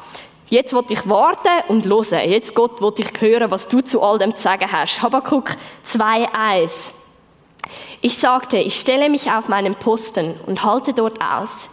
Jetzt 0.49 0.73
will 0.73 0.83
ich 0.89 1.07
warten 1.07 1.63
und 1.69 1.85
hören. 1.85 2.29
Jetzt, 2.29 2.53
Gott, 2.53 2.81
will 2.81 2.93
ich 2.97 3.21
hören, 3.21 3.49
was 3.49 3.69
du 3.69 3.79
zu 3.79 4.03
all 4.03 4.19
dem 4.19 4.35
zu 4.35 4.43
sagen 4.43 4.69
hast. 4.69 5.01
Habakkuk 5.01 5.51
2,1. 5.85 7.02
Ich 8.05 8.17
sagte, 8.17 8.57
ich 8.57 8.77
stelle 8.77 9.09
mich 9.09 9.31
auf 9.31 9.47
meinen 9.47 9.75
Posten 9.75 10.35
und 10.45 10.65
halte 10.65 10.91
dort 10.91 11.23
aus. 11.23 11.69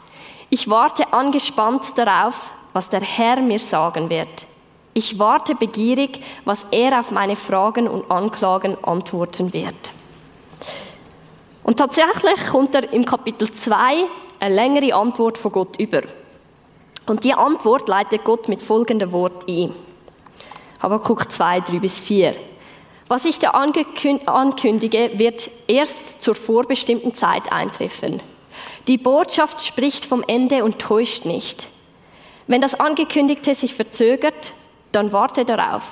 Ich 0.48 0.70
warte 0.70 1.12
angespannt 1.12 1.98
darauf, 1.98 2.52
was 2.72 2.88
der 2.88 3.00
Herr 3.00 3.40
mir 3.40 3.58
sagen 3.58 4.10
wird. 4.10 4.46
Ich 4.94 5.18
warte 5.18 5.56
begierig, 5.56 6.22
was 6.44 6.66
er 6.70 7.00
auf 7.00 7.10
meine 7.10 7.34
Fragen 7.34 7.88
und 7.88 8.12
Anklagen 8.12 8.76
antworten 8.84 9.52
wird. 9.52 9.90
Und 11.64 11.78
tatsächlich 11.80 12.46
kommt 12.48 12.76
er 12.76 12.92
im 12.92 13.04
Kapitel 13.04 13.50
2 13.50 13.74
eine 14.38 14.54
längere 14.54 14.94
Antwort 14.94 15.36
von 15.36 15.50
Gott 15.50 15.80
über. 15.80 16.02
Und 17.06 17.24
die 17.24 17.34
Antwort 17.34 17.88
leitet 17.88 18.22
Gott 18.22 18.48
mit 18.48 18.62
folgendem 18.62 19.10
Wort 19.10 19.48
ein. 19.48 19.74
Habakkuk 20.80 21.28
2, 21.28 21.62
3 21.62 21.78
bis 21.80 21.98
4. 21.98 22.49
Was 23.10 23.24
ich 23.24 23.40
dir 23.40 23.56
ankündige, 23.56 25.10
wird 25.14 25.50
erst 25.66 26.22
zur 26.22 26.36
vorbestimmten 26.36 27.12
Zeit 27.12 27.50
eintreffen. 27.50 28.22
Die 28.86 28.98
Botschaft 28.98 29.66
spricht 29.66 30.04
vom 30.04 30.22
Ende 30.28 30.62
und 30.62 30.78
täuscht 30.78 31.24
nicht. 31.24 31.66
Wenn 32.46 32.60
das 32.60 32.78
Angekündigte 32.78 33.56
sich 33.56 33.74
verzögert, 33.74 34.52
dann 34.92 35.10
warte 35.10 35.44
darauf. 35.44 35.82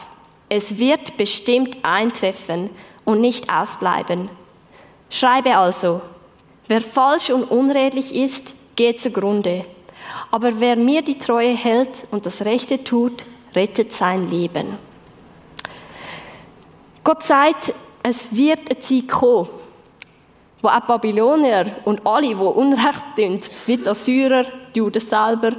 Es 0.49 0.79
wird 0.79 1.17
bestimmt 1.17 1.79
eintreffen 1.83 2.71
und 3.05 3.21
nicht 3.21 3.53
ausbleiben. 3.53 4.31
Schreibe 5.11 5.57
also, 5.57 6.01
wer 6.69 6.81
falsch 6.81 7.31
und 7.31 7.51
unredlich 7.51 8.15
ist, 8.15 8.55
geht 8.77 9.01
zugrunde. 9.01 9.65
Aber 10.31 10.61
wer 10.61 10.77
mir 10.77 11.03
die 11.03 11.19
Treue 11.19 11.57
hält 11.57 12.07
und 12.13 12.27
das 12.27 12.45
Rechte 12.45 12.85
tut, 12.85 13.25
rettet 13.57 13.93
sein 13.93 14.31
Leben. 14.31 14.88
Gott 17.09 17.23
sagt, 17.23 17.73
es 18.03 18.37
wird 18.37 18.71
eine 18.71 18.81
Zeit 18.81 19.09
kommen, 19.09 19.49
wo 20.61 20.69
auch 20.69 20.81
Babylonier 20.81 21.65
und 21.87 22.07
alle, 22.07 22.29
die 22.29 22.35
Unrecht 22.35 23.03
tun, 23.17 23.41
wie 23.65 23.79
die 23.79 23.89
Assyrer, 23.89 24.45
die 24.75 24.79
Juden 24.79 25.01
selber, 25.01 25.53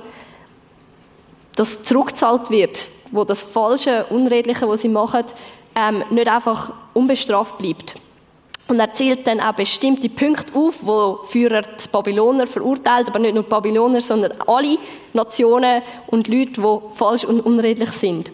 das 1.56 1.82
zurückgezahlt 1.82 2.52
wird, 2.52 2.78
wo 3.10 3.24
das 3.24 3.42
Falsche, 3.42 4.06
Unredliche, 4.12 4.70
was 4.70 4.84
sie 4.84 4.90
machen, 4.90 5.24
ähm, 5.76 6.04
nicht 6.12 6.28
einfach 6.28 6.72
unbestraft 6.94 7.58
bleibt. 7.58 7.96
Und 8.68 8.80
er 8.80 8.94
zählt 8.94 9.26
dann 9.26 9.40
auch 9.40 9.54
bestimmte 9.54 10.08
Punkte 10.08 10.54
auf, 10.54 10.76
wo 10.84 11.22
Führer 11.24 11.64
die 11.64 11.90
Babyloner 11.92 12.46
verurteilt, 12.46 13.08
aber 13.08 13.18
nicht 13.18 13.34
nur 13.34 13.42
die 13.42 13.50
Babyloner, 13.50 14.02
sondern 14.02 14.34
alle 14.46 14.78
Nationen 15.14 15.82
und 16.06 16.28
Leute, 16.28 16.62
die 16.62 16.96
falsch 16.96 17.26
und 17.26 17.44
unredlich 17.44 17.90
sind. 17.90 18.30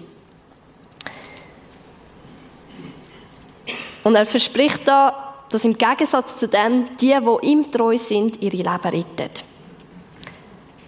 Und 4.05 4.13
er 4.13 4.27
verspricht 4.27 4.88
da, 4.88 5.33
dass 5.50 5.65
im 5.65 5.75
Gegensatz 5.75 6.38
zu 6.38 6.47
dem 6.47 6.85
die, 6.97 7.17
die 7.19 7.47
ihm 7.47 7.71
treu 7.71 7.97
sind, 7.97 8.39
ihre 8.39 8.57
Leben 8.57 8.69
retten. 8.69 9.31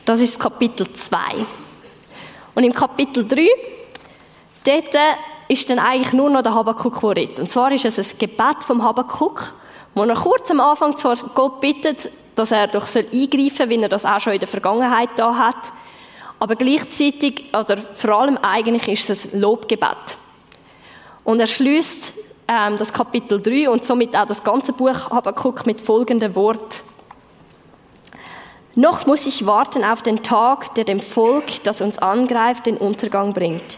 Das 0.06 0.22
ist 0.22 0.40
Kapitel 0.40 0.94
2. 0.94 1.18
Und 2.54 2.64
im 2.64 2.72
Kapitel 2.72 3.28
3, 3.28 3.48
dort 4.64 4.96
ist 5.48 5.68
dann 5.68 5.80
eigentlich 5.80 6.14
nur 6.14 6.30
noch 6.30 6.44
der 6.44 6.54
Habakkuk, 6.54 7.02
der 7.02 7.16
redet. 7.16 7.40
Und 7.40 7.50
zwar 7.50 7.72
ist 7.72 7.86
es 7.86 7.98
ein 7.98 8.20
Gebet 8.20 8.64
vom 8.64 8.84
Habakkuk, 8.84 9.52
wo 9.96 10.04
er 10.04 10.14
kurz 10.14 10.52
am 10.52 10.60
Anfang 10.60 10.96
zwar 10.96 11.16
Gott 11.34 11.60
bittet, 11.60 12.12
dass 12.36 12.52
er 12.52 12.68
doch 12.68 12.86
eingreifen 12.96 13.50
soll, 13.58 13.70
wie 13.70 13.82
er 13.82 13.90
das 13.90 14.06
auch 14.06 14.20
schon 14.20 14.34
in 14.34 14.40
der 14.40 14.48
Vergangenheit 14.48 15.10
da 15.16 15.36
hat. 15.36 15.56
Aber 16.38 16.56
gleichzeitig, 16.56 17.46
oder 17.52 17.78
vor 17.96 18.12
allem 18.12 18.38
eigentlich, 18.38 18.88
ist 18.88 19.10
es 19.10 19.34
ein 19.34 19.40
Lobgebet. 19.40 19.98
Und 21.24 21.40
er 21.40 21.48
schließt 21.48 22.14
ähm, 22.48 22.78
das 22.78 22.94
Kapitel 22.94 23.42
3 23.42 23.70
und 23.70 23.84
somit 23.84 24.16
auch 24.16 24.26
das 24.26 24.44
ganze 24.44 24.74
Buch 24.74 25.10
Habakkuk 25.10 25.66
mit 25.66 25.82
folgendem 25.82 26.36
Wort. 26.36 26.82
Noch 28.76 29.06
muss 29.08 29.26
ich 29.26 29.46
warten 29.46 29.84
auf 29.84 30.02
den 30.02 30.22
Tag, 30.22 30.76
der 30.76 30.84
dem 30.84 31.00
Volk, 31.00 31.64
das 31.64 31.82
uns 31.82 31.98
angreift, 31.98 32.68
den 32.68 32.78
Untergang 32.78 33.34
bringt. 33.34 33.78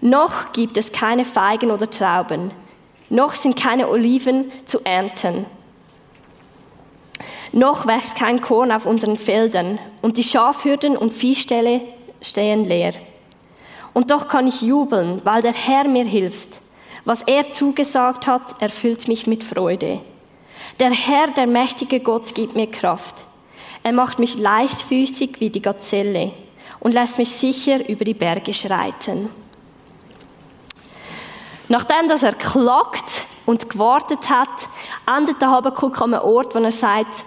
Noch 0.00 0.52
gibt 0.52 0.76
es 0.76 0.92
keine 0.92 1.24
Feigen 1.24 1.70
oder 1.70 1.90
Trauben. 1.90 2.52
Noch 3.08 3.34
sind 3.34 3.56
keine 3.56 3.88
Oliven 3.88 4.52
zu 4.64 4.80
ernten. 4.84 5.46
Noch 7.52 7.86
wächst 7.86 8.14
kein 8.14 8.40
Korn 8.40 8.70
auf 8.70 8.86
unseren 8.86 9.18
Feldern 9.18 9.80
und 10.00 10.16
die 10.16 10.22
Schafhürden 10.22 10.96
und 10.96 11.12
Viehställe 11.12 11.80
stehen 12.22 12.64
leer. 12.64 12.94
Und 13.92 14.12
doch 14.12 14.28
kann 14.28 14.46
ich 14.46 14.62
jubeln, 14.62 15.20
weil 15.24 15.42
der 15.42 15.52
Herr 15.52 15.88
mir 15.88 16.04
hilft. 16.04 16.60
Was 17.04 17.22
er 17.22 17.50
zugesagt 17.50 18.26
hat, 18.26 18.60
erfüllt 18.60 19.08
mich 19.08 19.26
mit 19.26 19.42
Freude. 19.42 20.00
Der 20.78 20.90
Herr, 20.90 21.28
der 21.28 21.46
mächtige 21.46 22.00
Gott, 22.00 22.34
gibt 22.34 22.54
mir 22.54 22.66
Kraft. 22.66 23.24
Er 23.82 23.92
macht 23.92 24.18
mich 24.18 24.38
leichtfüßig 24.38 25.40
wie 25.40 25.50
die 25.50 25.62
Gazelle 25.62 26.32
und 26.80 26.94
lässt 26.94 27.18
mich 27.18 27.30
sicher 27.30 27.88
über 27.88 28.04
die 28.04 28.14
Berge 28.14 28.52
schreiten. 28.52 29.28
Nachdem 31.68 32.08
dass 32.08 32.22
er 32.22 32.34
klagt 32.34 33.26
und 33.46 33.70
gewartet 33.70 34.28
hat, 34.28 34.48
endet 35.06 35.40
der 35.40 35.50
Habakuk 35.50 36.00
an 36.02 36.14
einem 36.14 36.24
Ort, 36.24 36.54
wo 36.54 36.58
er 36.58 36.72
sagt, 36.72 37.24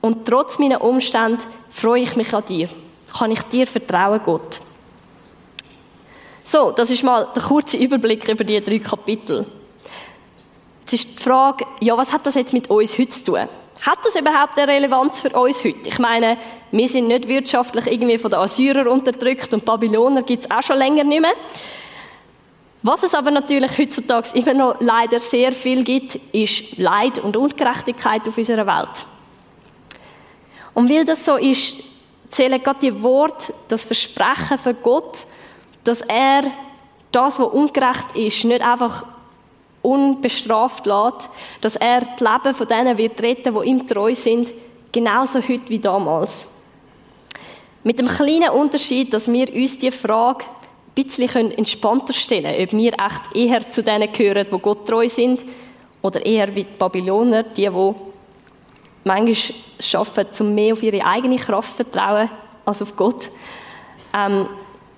und 0.00 0.26
trotz 0.26 0.58
meiner 0.58 0.82
Umstände 0.82 1.42
freue 1.70 2.02
ich 2.02 2.16
mich 2.16 2.34
an 2.34 2.44
dir. 2.44 2.68
Kann 3.16 3.30
ich 3.30 3.42
dir 3.42 3.66
vertrauen, 3.66 4.20
Gott? 4.24 4.60
So, 6.46 6.72
das 6.72 6.90
ist 6.90 7.02
mal 7.02 7.26
der 7.34 7.42
kurze 7.42 7.78
Überblick 7.78 8.28
über 8.28 8.44
die 8.44 8.62
drei 8.62 8.78
Kapitel. 8.78 9.46
Jetzt 10.80 10.92
ist 10.92 11.18
die 11.18 11.22
Frage, 11.22 11.64
ja, 11.80 11.96
was 11.96 12.12
hat 12.12 12.26
das 12.26 12.34
jetzt 12.34 12.52
mit 12.52 12.68
uns 12.68 12.98
heute 12.98 13.08
zu 13.08 13.24
tun? 13.24 13.48
Hat 13.80 13.98
das 14.04 14.14
überhaupt 14.14 14.58
eine 14.58 14.68
Relevanz 14.68 15.20
für 15.20 15.30
uns 15.30 15.64
heute? 15.64 15.88
Ich 15.88 15.98
meine, 15.98 16.36
wir 16.70 16.86
sind 16.86 17.08
nicht 17.08 17.26
wirtschaftlich 17.28 17.86
irgendwie 17.86 18.18
von 18.18 18.30
den 18.30 18.40
Assyrern 18.40 18.88
unterdrückt 18.88 19.54
und 19.54 19.64
Babyloner 19.64 20.22
gibt 20.22 20.44
es 20.44 20.50
auch 20.50 20.62
schon 20.62 20.76
länger 20.76 21.04
nicht 21.04 21.22
mehr. 21.22 21.32
Was 22.82 23.02
es 23.02 23.14
aber 23.14 23.30
natürlich 23.30 23.78
heutzutage 23.78 24.38
immer 24.38 24.52
noch 24.52 24.76
leider 24.80 25.20
sehr 25.20 25.52
viel 25.52 25.82
gibt, 25.82 26.16
ist 26.32 26.76
Leid 26.76 27.18
und 27.20 27.38
Ungerechtigkeit 27.38 28.28
auf 28.28 28.36
unserer 28.36 28.66
Welt. 28.66 29.06
Und 30.74 30.90
weil 30.90 31.06
das 31.06 31.24
so 31.24 31.36
ist, 31.36 31.76
zählen 32.28 32.62
gerade 32.62 32.80
die 32.80 33.02
Worte, 33.02 33.54
das 33.68 33.84
Versprechen 33.84 34.58
für 34.58 34.74
Gott, 34.74 35.16
dass 35.84 36.00
er 36.00 36.44
das, 37.12 37.38
was 37.38 37.48
ungerecht 37.48 38.16
ist, 38.16 38.44
nicht 38.44 38.62
einfach 38.62 39.06
unbestraft 39.82 40.86
lässt, 40.86 41.28
dass 41.60 41.76
er 41.76 42.00
das 42.00 42.20
Leben 42.20 42.54
von 42.54 42.66
denen 42.66 42.98
wird 42.98 43.22
retten, 43.22 43.54
die 43.54 43.68
ihm 43.68 43.86
treu 43.86 44.14
sind, 44.14 44.48
genauso 44.90 45.40
heute 45.40 45.68
wie 45.68 45.78
damals. 45.78 46.46
Mit 47.82 47.98
dem 47.98 48.08
kleinen 48.08 48.48
Unterschied, 48.50 49.12
dass 49.12 49.30
wir 49.30 49.52
uns 49.54 49.78
die 49.78 49.90
Frage 49.90 50.44
ein 50.96 51.04
bisschen 51.04 51.50
entspannter 51.50 52.14
stellen 52.14 52.54
können, 52.54 52.64
ob 52.64 52.72
wir 52.72 52.92
echt 52.94 53.36
eher 53.36 53.68
zu 53.68 53.82
denen 53.82 54.10
gehören, 54.10 54.46
die 54.50 54.58
Gott 54.58 54.86
treu 54.86 55.08
sind, 55.08 55.44
oder 56.00 56.24
eher 56.24 56.54
wie 56.54 56.64
die 56.64 56.78
Babyloner, 56.78 57.44
die, 57.44 57.68
die 57.68 57.94
manchmal 59.04 59.54
schaffen, 59.80 60.26
um 60.40 60.54
mehr 60.54 60.74
auf 60.74 60.82
ihre 60.82 61.04
eigene 61.04 61.36
Kraft 61.36 61.78
zu 61.78 61.84
vertrauen 61.84 62.30
als 62.64 62.82
auf 62.82 62.94
Gott. 62.94 63.30
Ähm, 64.14 64.46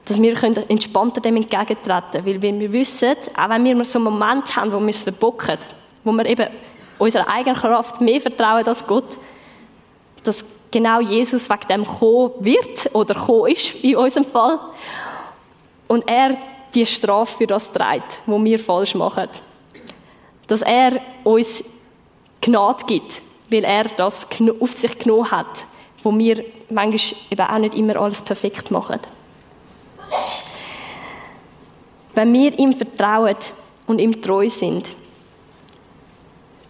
dass 0.07 0.23
wir 0.23 0.43
entspannter 0.69 1.21
dem 1.21 1.37
entgegentreten 1.37 2.25
können. 2.25 2.43
Weil 2.43 2.61
wir 2.61 2.73
wissen, 2.73 3.17
auch 3.37 3.49
wenn 3.49 3.65
wir 3.65 3.85
so 3.85 3.99
einen 3.99 4.05
Moment 4.05 4.57
haben, 4.57 4.73
wo 4.73 4.81
wir 4.81 4.89
es 4.89 5.03
verbocken, 5.03 5.59
wo 6.05 6.13
wir 6.13 6.25
eben 6.27 6.49
unserer 6.99 7.29
eigenen 7.29 7.57
Kraft 7.57 8.01
mehr 8.01 8.21
vertrauen 8.21 8.67
als 8.67 8.87
Gott, 8.87 9.19
dass 10.23 10.45
genau 10.71 11.01
Jesus 11.01 11.51
wegen 11.51 11.69
dem 11.69 11.85
kommen 11.85 12.33
wird 12.41 12.95
oder 12.95 13.15
kommen 13.15 13.53
ist, 13.53 13.83
in 13.83 13.97
unserem 13.97 14.25
Fall. 14.25 14.59
Und 15.89 16.09
er 16.09 16.37
die 16.75 16.87
Strafe 16.87 17.39
für 17.39 17.47
das 17.47 17.73
trägt, 17.73 18.21
was 18.27 18.45
wir 18.45 18.59
falsch 18.59 18.95
machen. 18.95 19.29
Dass 20.47 20.63
er 20.63 21.01
uns 21.25 21.65
Gnade 22.41 22.85
gibt, 22.87 23.23
weil 23.51 23.65
er 23.65 23.85
das 23.85 24.27
auf 24.61 24.73
sich 24.73 24.99
genommen 24.99 25.31
hat, 25.31 25.67
wo 26.03 26.17
wir 26.17 26.45
manchmal 26.71 27.21
eben 27.31 27.47
auch 27.47 27.59
nicht 27.59 27.75
immer 27.75 27.97
alles 27.97 28.23
perfekt 28.23 28.71
machen. 28.71 29.01
Wenn 32.17 32.33
wir 32.33 32.59
ihm 32.59 32.73
vertrauen 32.73 33.37
und 33.87 34.01
ihm 34.01 34.23
treu 34.23 34.49
sind, 34.49 34.89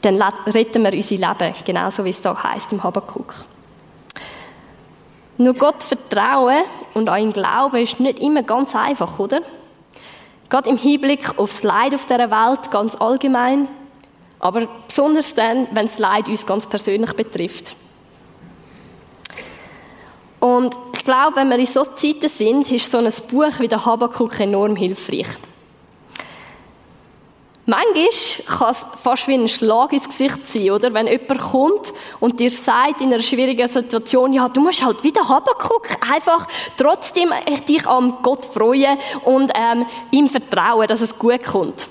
dann 0.02 0.20
retten 0.20 0.82
wir 0.82 0.92
unser 0.92 1.14
Leben, 1.14 1.54
genauso 1.64 2.04
wie 2.04 2.10
es 2.10 2.20
da 2.20 2.36
heißt 2.42 2.72
im 2.72 2.82
Habakkuk. 2.82 3.32
Nur 5.38 5.54
Gott 5.54 5.84
vertrauen 5.84 6.64
und 6.94 7.08
an 7.08 7.22
ihn 7.22 7.32
glauben 7.32 7.76
ist 7.76 8.00
nicht 8.00 8.18
immer 8.18 8.42
ganz 8.42 8.74
einfach, 8.74 9.20
oder? 9.20 9.40
Gerade 10.48 10.68
im 10.68 10.76
Hinblick 10.76 11.38
aufs 11.38 11.62
Leid 11.62 11.94
auf 11.94 12.06
dieser 12.06 12.28
Welt 12.28 12.70
ganz 12.72 12.96
allgemein, 12.96 13.68
aber 14.40 14.66
besonders 14.88 15.32
dann, 15.36 15.68
wenn 15.70 15.86
das 15.86 16.00
Leid 16.00 16.28
uns 16.28 16.44
ganz 16.44 16.66
persönlich 16.66 17.12
betrifft. 17.12 17.76
Und 20.40 20.74
glaube, 21.06 21.36
wenn 21.36 21.48
wir 21.48 21.58
in 21.58 21.66
so 21.66 21.84
Zeiten 21.84 22.28
sind, 22.28 22.70
ist 22.70 22.90
so 22.90 22.98
ein 22.98 23.10
Buch 23.30 23.58
wie 23.60 23.68
der 23.68 23.86
Habakkuk 23.86 24.38
enorm 24.40 24.76
hilfreich. 24.76 25.28
Manchmal 27.68 28.08
kann 28.46 28.70
es 28.70 28.86
fast 29.02 29.26
wie 29.26 29.34
ein 29.34 29.48
Schlag 29.48 29.92
ins 29.92 30.06
Gesicht 30.06 30.46
sein, 30.46 30.70
oder? 30.70 30.94
Wenn 30.94 31.08
jemand 31.08 31.40
kommt 31.40 31.92
und 32.20 32.38
dir 32.38 32.50
sagt 32.50 33.00
in 33.00 33.12
einer 33.12 33.22
schwierigen 33.22 33.66
Situation, 33.66 34.32
ja, 34.32 34.48
du 34.48 34.60
musst 34.60 34.84
halt 34.84 35.02
wieder 35.02 35.28
Habakkuk 35.28 35.88
einfach 36.12 36.46
trotzdem 36.76 37.30
dich 37.68 37.84
an 37.88 38.18
Gott 38.22 38.44
freuen 38.44 38.98
und 39.24 39.50
ähm, 39.56 39.84
ihm 40.12 40.28
vertrauen, 40.28 40.86
dass 40.86 41.00
es 41.00 41.18
gut 41.18 41.42
kommt. 41.42 41.88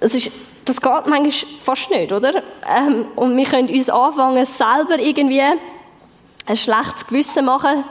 Das, 0.00 0.16
ist, 0.16 0.32
das 0.64 0.80
geht 0.80 1.06
manchmal 1.06 1.30
fast 1.62 1.90
nicht, 1.90 2.12
oder? 2.12 2.42
Ähm, 2.68 3.06
und 3.14 3.36
wir 3.36 3.44
können 3.44 3.68
uns 3.68 3.88
anfangen, 3.88 4.44
selber 4.46 4.98
irgendwie 4.98 5.42
ein 6.46 6.56
schlechtes 6.56 7.06
Gewissen 7.06 7.44
machen, 7.44 7.84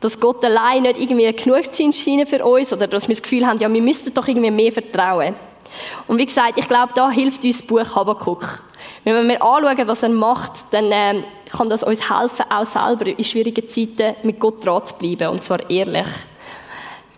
dass 0.00 0.18
Gott 0.18 0.44
allein 0.44 0.82
nicht 0.82 0.98
irgendwie 0.98 1.32
genug 1.32 1.72
Zinsschiene 1.72 2.26
für 2.26 2.44
uns 2.44 2.72
oder 2.72 2.86
dass 2.86 3.08
wir 3.08 3.14
das 3.14 3.22
Gefühl 3.22 3.46
haben, 3.46 3.58
ja, 3.58 3.72
wir 3.72 3.82
müssten 3.82 4.14
doch 4.14 4.26
irgendwie 4.26 4.50
mehr 4.50 4.72
vertrauen. 4.72 5.34
Und 6.08 6.18
wie 6.18 6.26
gesagt, 6.26 6.58
ich 6.58 6.66
glaube, 6.66 6.92
da 6.94 7.10
hilft 7.10 7.44
uns 7.44 7.58
das 7.58 7.66
Buch 7.66 7.94
Habakkuk. 7.94 8.62
Wenn 9.04 9.28
wir 9.28 9.42
anschauen, 9.42 9.88
was 9.88 10.02
er 10.02 10.08
macht, 10.08 10.52
dann 10.72 10.90
äh, 10.90 11.22
kann 11.50 11.68
das 11.68 11.82
uns 11.82 12.10
helfen, 12.10 12.44
auch 12.50 12.66
selber 12.66 13.06
in 13.06 13.24
schwierigen 13.24 13.68
Zeiten 13.68 14.16
mit 14.22 14.40
Gott 14.40 14.64
dran 14.64 14.84
zu 14.84 14.94
bleiben, 14.96 15.28
und 15.28 15.42
zwar 15.42 15.68
ehrlich. 15.70 16.06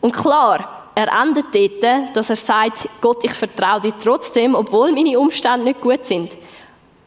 Und 0.00 0.12
klar, 0.12 0.90
er 0.94 1.08
endet 1.22 1.46
dort, 1.54 2.16
dass 2.16 2.30
er 2.30 2.36
sagt, 2.36 2.88
Gott, 3.00 3.24
ich 3.24 3.32
vertraue 3.32 3.80
dir 3.80 3.94
trotzdem, 4.02 4.54
obwohl 4.54 4.92
meine 4.92 5.18
Umstände 5.18 5.64
nicht 5.64 5.80
gut 5.80 6.04
sind. 6.04 6.32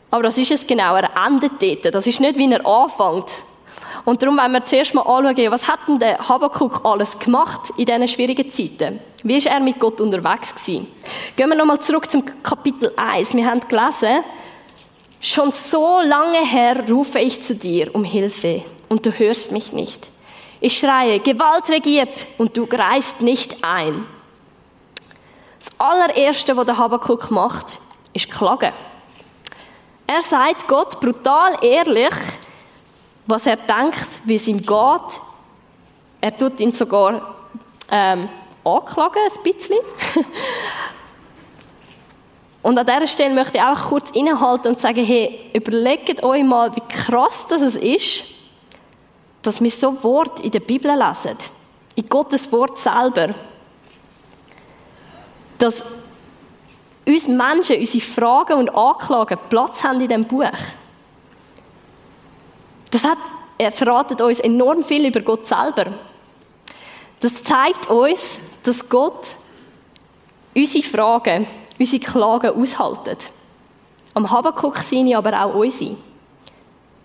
Aber 0.09 0.23
das 0.23 0.37
ist 0.37 0.51
es 0.51 0.65
genau, 0.65 0.95
er 0.95 1.09
endet 1.25 1.61
dort. 1.61 1.93
Das 1.93 2.07
ist 2.07 2.19
nicht, 2.19 2.37
wie 2.37 2.51
er 2.51 2.65
anfängt. 2.65 3.27
Und 4.05 4.21
darum 4.21 4.37
wollen 4.37 4.51
wir 4.51 4.63
zuerst 4.63 4.93
mal 4.93 5.01
anschauen, 5.01 5.51
was 5.51 5.67
hat 5.67 5.79
denn 5.87 5.97
der 5.97 6.29
Habakkuk 6.29 6.81
alles 6.85 7.17
gemacht 7.17 7.73
in 7.75 7.85
diesen 7.85 8.07
schwierigen 8.07 8.47
Zeiten? 8.47 8.99
Wie 9.23 9.37
ist 9.37 9.47
er 9.47 9.59
mit 9.59 9.79
Gott 9.79 9.99
unterwegs 9.99 10.53
gewesen? 10.53 10.87
Gehen 11.35 11.49
wir 11.49 11.55
nochmal 11.55 11.79
zurück 11.79 12.09
zum 12.09 12.23
Kapitel 12.43 12.93
1. 12.95 13.33
Wir 13.33 13.47
haben 13.47 13.61
gelesen, 13.61 14.23
schon 15.19 15.51
so 15.51 15.99
lange 16.01 16.45
her 16.45 16.83
rufe 16.87 17.17
ich 17.17 17.41
zu 17.41 17.55
dir 17.55 17.93
um 17.95 18.03
Hilfe 18.03 18.63
und 18.89 19.03
du 19.07 19.11
hörst 19.11 19.51
mich 19.51 19.73
nicht. 19.73 20.07
Ich 20.59 20.77
schreie, 20.77 21.19
Gewalt 21.19 21.67
regiert 21.69 22.27
und 22.37 22.55
du 22.55 22.67
greifst 22.67 23.21
nicht 23.21 23.63
ein. 23.63 24.05
Das 25.59 25.71
allererste, 25.79 26.55
was 26.55 26.65
der 26.67 26.77
Habakkuk 26.77 27.31
macht, 27.31 27.65
ist 28.13 28.29
Klagen. 28.29 28.71
Er 30.05 30.21
sagt 30.21 30.67
Gott 30.67 30.99
brutal 30.99 31.57
ehrlich, 31.63 32.13
was 33.27 33.45
er 33.47 33.57
denkt, 33.57 34.07
wie 34.23 34.35
es 34.35 34.47
ihm 34.47 34.57
geht. 34.57 35.19
Er 36.21 36.37
tut 36.37 36.59
ihn 36.59 36.71
sogar 36.71 37.35
ähm, 37.89 38.29
anklagen, 38.63 39.21
ein 39.23 39.43
bisschen. 39.43 39.77
und 42.61 42.77
an 42.77 42.85
dieser 42.85 43.07
Stelle 43.07 43.33
möchte 43.33 43.57
ich 43.57 43.63
auch 43.63 43.89
kurz 43.89 44.11
innehalten 44.11 44.69
und 44.69 44.79
sagen, 44.79 45.05
hey, 45.05 45.51
überlegt 45.53 46.23
euch 46.23 46.43
mal, 46.43 46.75
wie 46.75 46.81
krass 46.87 47.47
das 47.47 47.75
ist, 47.75 48.25
dass 49.41 49.61
wir 49.61 49.71
so 49.71 50.03
Wort 50.03 50.39
in 50.39 50.51
der 50.51 50.59
Bibel 50.59 50.91
lesen, 50.91 51.37
in 51.95 52.07
Gottes 52.07 52.51
Wort 52.51 52.77
selber, 52.79 53.33
dass 55.59 55.83
uns 57.05 57.27
Menschen, 57.27 57.79
unsere 57.79 58.03
Fragen 58.03 58.53
und 58.53 58.69
Anklagen 58.69 59.37
Platz 59.49 59.83
haben 59.83 60.01
in 60.01 60.07
diesem 60.07 60.25
Buch. 60.25 60.49
Das 62.95 63.03
hat, 63.03 63.17
er 63.57 63.73
verratet 63.73 64.21
uns 64.21 64.39
enorm 64.39 64.81
viel 64.81 65.05
über 65.05 65.19
Gott 65.19 65.45
selber. 65.45 65.87
Das 67.19 67.43
zeigt 67.43 67.89
uns, 67.89 68.39
dass 68.63 68.87
Gott 68.87 69.27
unsere 70.55 70.81
Fragen, 70.81 71.45
unsere 71.77 72.01
Klagen 72.01 72.61
aushaltet. 72.61 73.31
Am 74.13 74.31
Habakuk 74.31 74.77
seine, 74.77 75.17
aber 75.17 75.43
auch 75.43 75.55
unsere. 75.55 75.97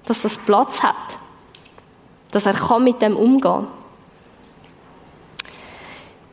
Dass 0.04 0.23
das 0.23 0.38
Platz 0.38 0.80
hat 0.80 1.18
dass 2.30 2.47
er 2.47 2.54
kann 2.54 2.85
mit 2.85 3.02
dem 3.02 3.16
umgehen 3.16 3.66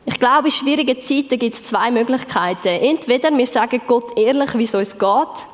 Ich 0.04 0.14
glaube, 0.14 0.46
in 0.46 0.52
schwierigen 0.52 1.00
Zeiten 1.00 1.38
gibt 1.38 1.54
es 1.54 1.64
zwei 1.64 1.90
Möglichkeiten. 1.90 2.68
Entweder 2.68 3.36
wir 3.36 3.46
sagen 3.46 3.82
Gott 3.86 4.16
ehrlich, 4.16 4.54
wie 4.54 4.62
es 4.62 4.74
uns 4.76 4.96
geht, 4.96 5.46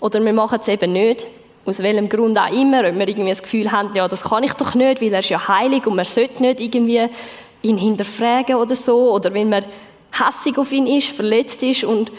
oder 0.00 0.24
wir 0.24 0.32
machen 0.32 0.58
es 0.60 0.66
eben 0.68 0.92
nicht. 0.92 1.26
Aus 1.64 1.78
welchem 1.78 2.08
Grund 2.08 2.38
auch 2.38 2.52
immer, 2.52 2.80
ob 2.80 2.94
wir 2.94 3.08
irgendwie 3.08 3.30
das 3.30 3.42
Gefühl 3.42 3.70
haben, 3.70 3.94
ja, 3.94 4.08
das 4.08 4.22
kann 4.22 4.42
ich 4.42 4.52
doch 4.54 4.74
nicht, 4.74 5.00
weil 5.00 5.12
er 5.12 5.20
ist 5.20 5.28
ja 5.28 5.46
heilig 5.46 5.86
und 5.86 5.94
man 5.94 6.04
sollte 6.04 6.42
nicht 6.42 6.60
irgendwie 6.60 7.08
ihn 7.62 7.76
hinterfragen 7.76 8.56
oder 8.56 8.74
so, 8.74 9.12
oder 9.12 9.32
wenn 9.32 9.48
man 9.48 9.64
hässig 10.10 10.58
auf 10.58 10.72
ihn 10.72 10.86
ist, 10.86 11.08
verletzt 11.08 11.62
ist 11.62 11.84
und 11.84 12.10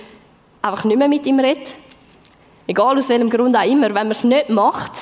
einfach 0.61 0.85
nicht 0.85 0.97
mehr 0.97 1.09
mit 1.09 1.25
ihm 1.25 1.39
redet. 1.39 1.69
Egal 2.65 2.97
aus 2.97 3.09
welchem 3.09 3.29
Grund 3.29 3.55
auch 3.55 3.65
immer, 3.65 3.87
wenn 3.87 3.93
man 3.93 4.11
es 4.11 4.23
nicht 4.23 4.49
macht, 4.49 4.93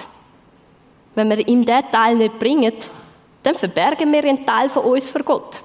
wenn 1.13 1.29
wir 1.29 1.47
ihm 1.47 1.63
diesen 1.63 1.91
Teil 1.91 2.15
nicht 2.15 2.39
bringen, 2.39 2.73
dann 3.43 3.55
verbergen 3.55 4.11
wir 4.11 4.23
einen 4.23 4.45
Teil 4.45 4.69
von 4.69 4.83
uns 4.85 5.09
vor 5.09 5.21
Gott. 5.21 5.59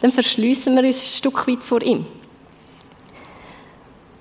Dann 0.00 0.12
verschließen 0.12 0.74
wir 0.76 0.84
uns 0.84 1.02
ein 1.02 1.18
Stück 1.18 1.48
weit 1.48 1.62
vor 1.62 1.82
ihm. 1.82 2.06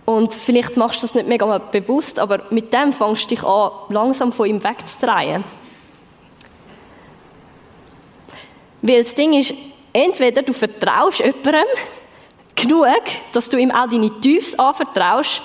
Und 0.09 0.33
vielleicht 0.33 0.77
machst 0.77 1.03
du 1.03 1.07
das 1.07 1.15
nicht 1.15 1.27
mega 1.27 1.57
bewusst, 1.57 2.17
aber 2.17 2.43
mit 2.49 2.71
dem 2.71 2.93
fängst 2.93 3.25
du 3.25 3.35
dich 3.35 3.43
an, 3.43 3.71
langsam 3.89 4.31
von 4.31 4.47
ihm 4.47 4.63
wegzudrehen. 4.63 5.43
Weil 8.81 9.03
das 9.03 9.13
Ding 9.13 9.33
ist, 9.33 9.53
entweder 9.91 10.43
du 10.43 10.53
vertraust 10.53 11.19
jemandem 11.19 11.65
genug, 12.55 13.01
dass 13.33 13.49
du 13.49 13.57
ihm 13.57 13.69
auch 13.69 13.89
deine 13.89 14.17
Tiefs 14.21 14.57
anvertraust, 14.57 15.41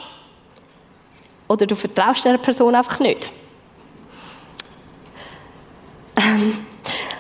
oder 1.48 1.66
du 1.66 1.74
vertraust 1.74 2.24
dieser 2.24 2.38
Person 2.38 2.76
einfach 2.76 3.00
nicht. 3.00 3.32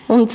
Und 0.06 0.30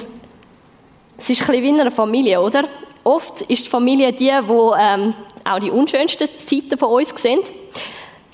es 1.18 1.30
ist 1.30 1.40
ein 1.40 1.48
bisschen 1.48 1.64
wie 1.64 1.70
in 1.70 1.80
einer 1.80 1.90
Familie, 1.90 2.42
oder? 2.42 2.66
Oft 3.08 3.42
ist 3.44 3.66
die 3.66 3.70
Familie 3.70 4.12
die, 4.12 4.34
wo 4.48 4.76
ähm, 4.76 5.14
auch 5.46 5.60
die 5.60 5.72
unschönsten 5.72 6.28
Zeiten 6.46 6.78
von 6.78 6.90
uns 6.90 7.10
sehen. 7.16 7.40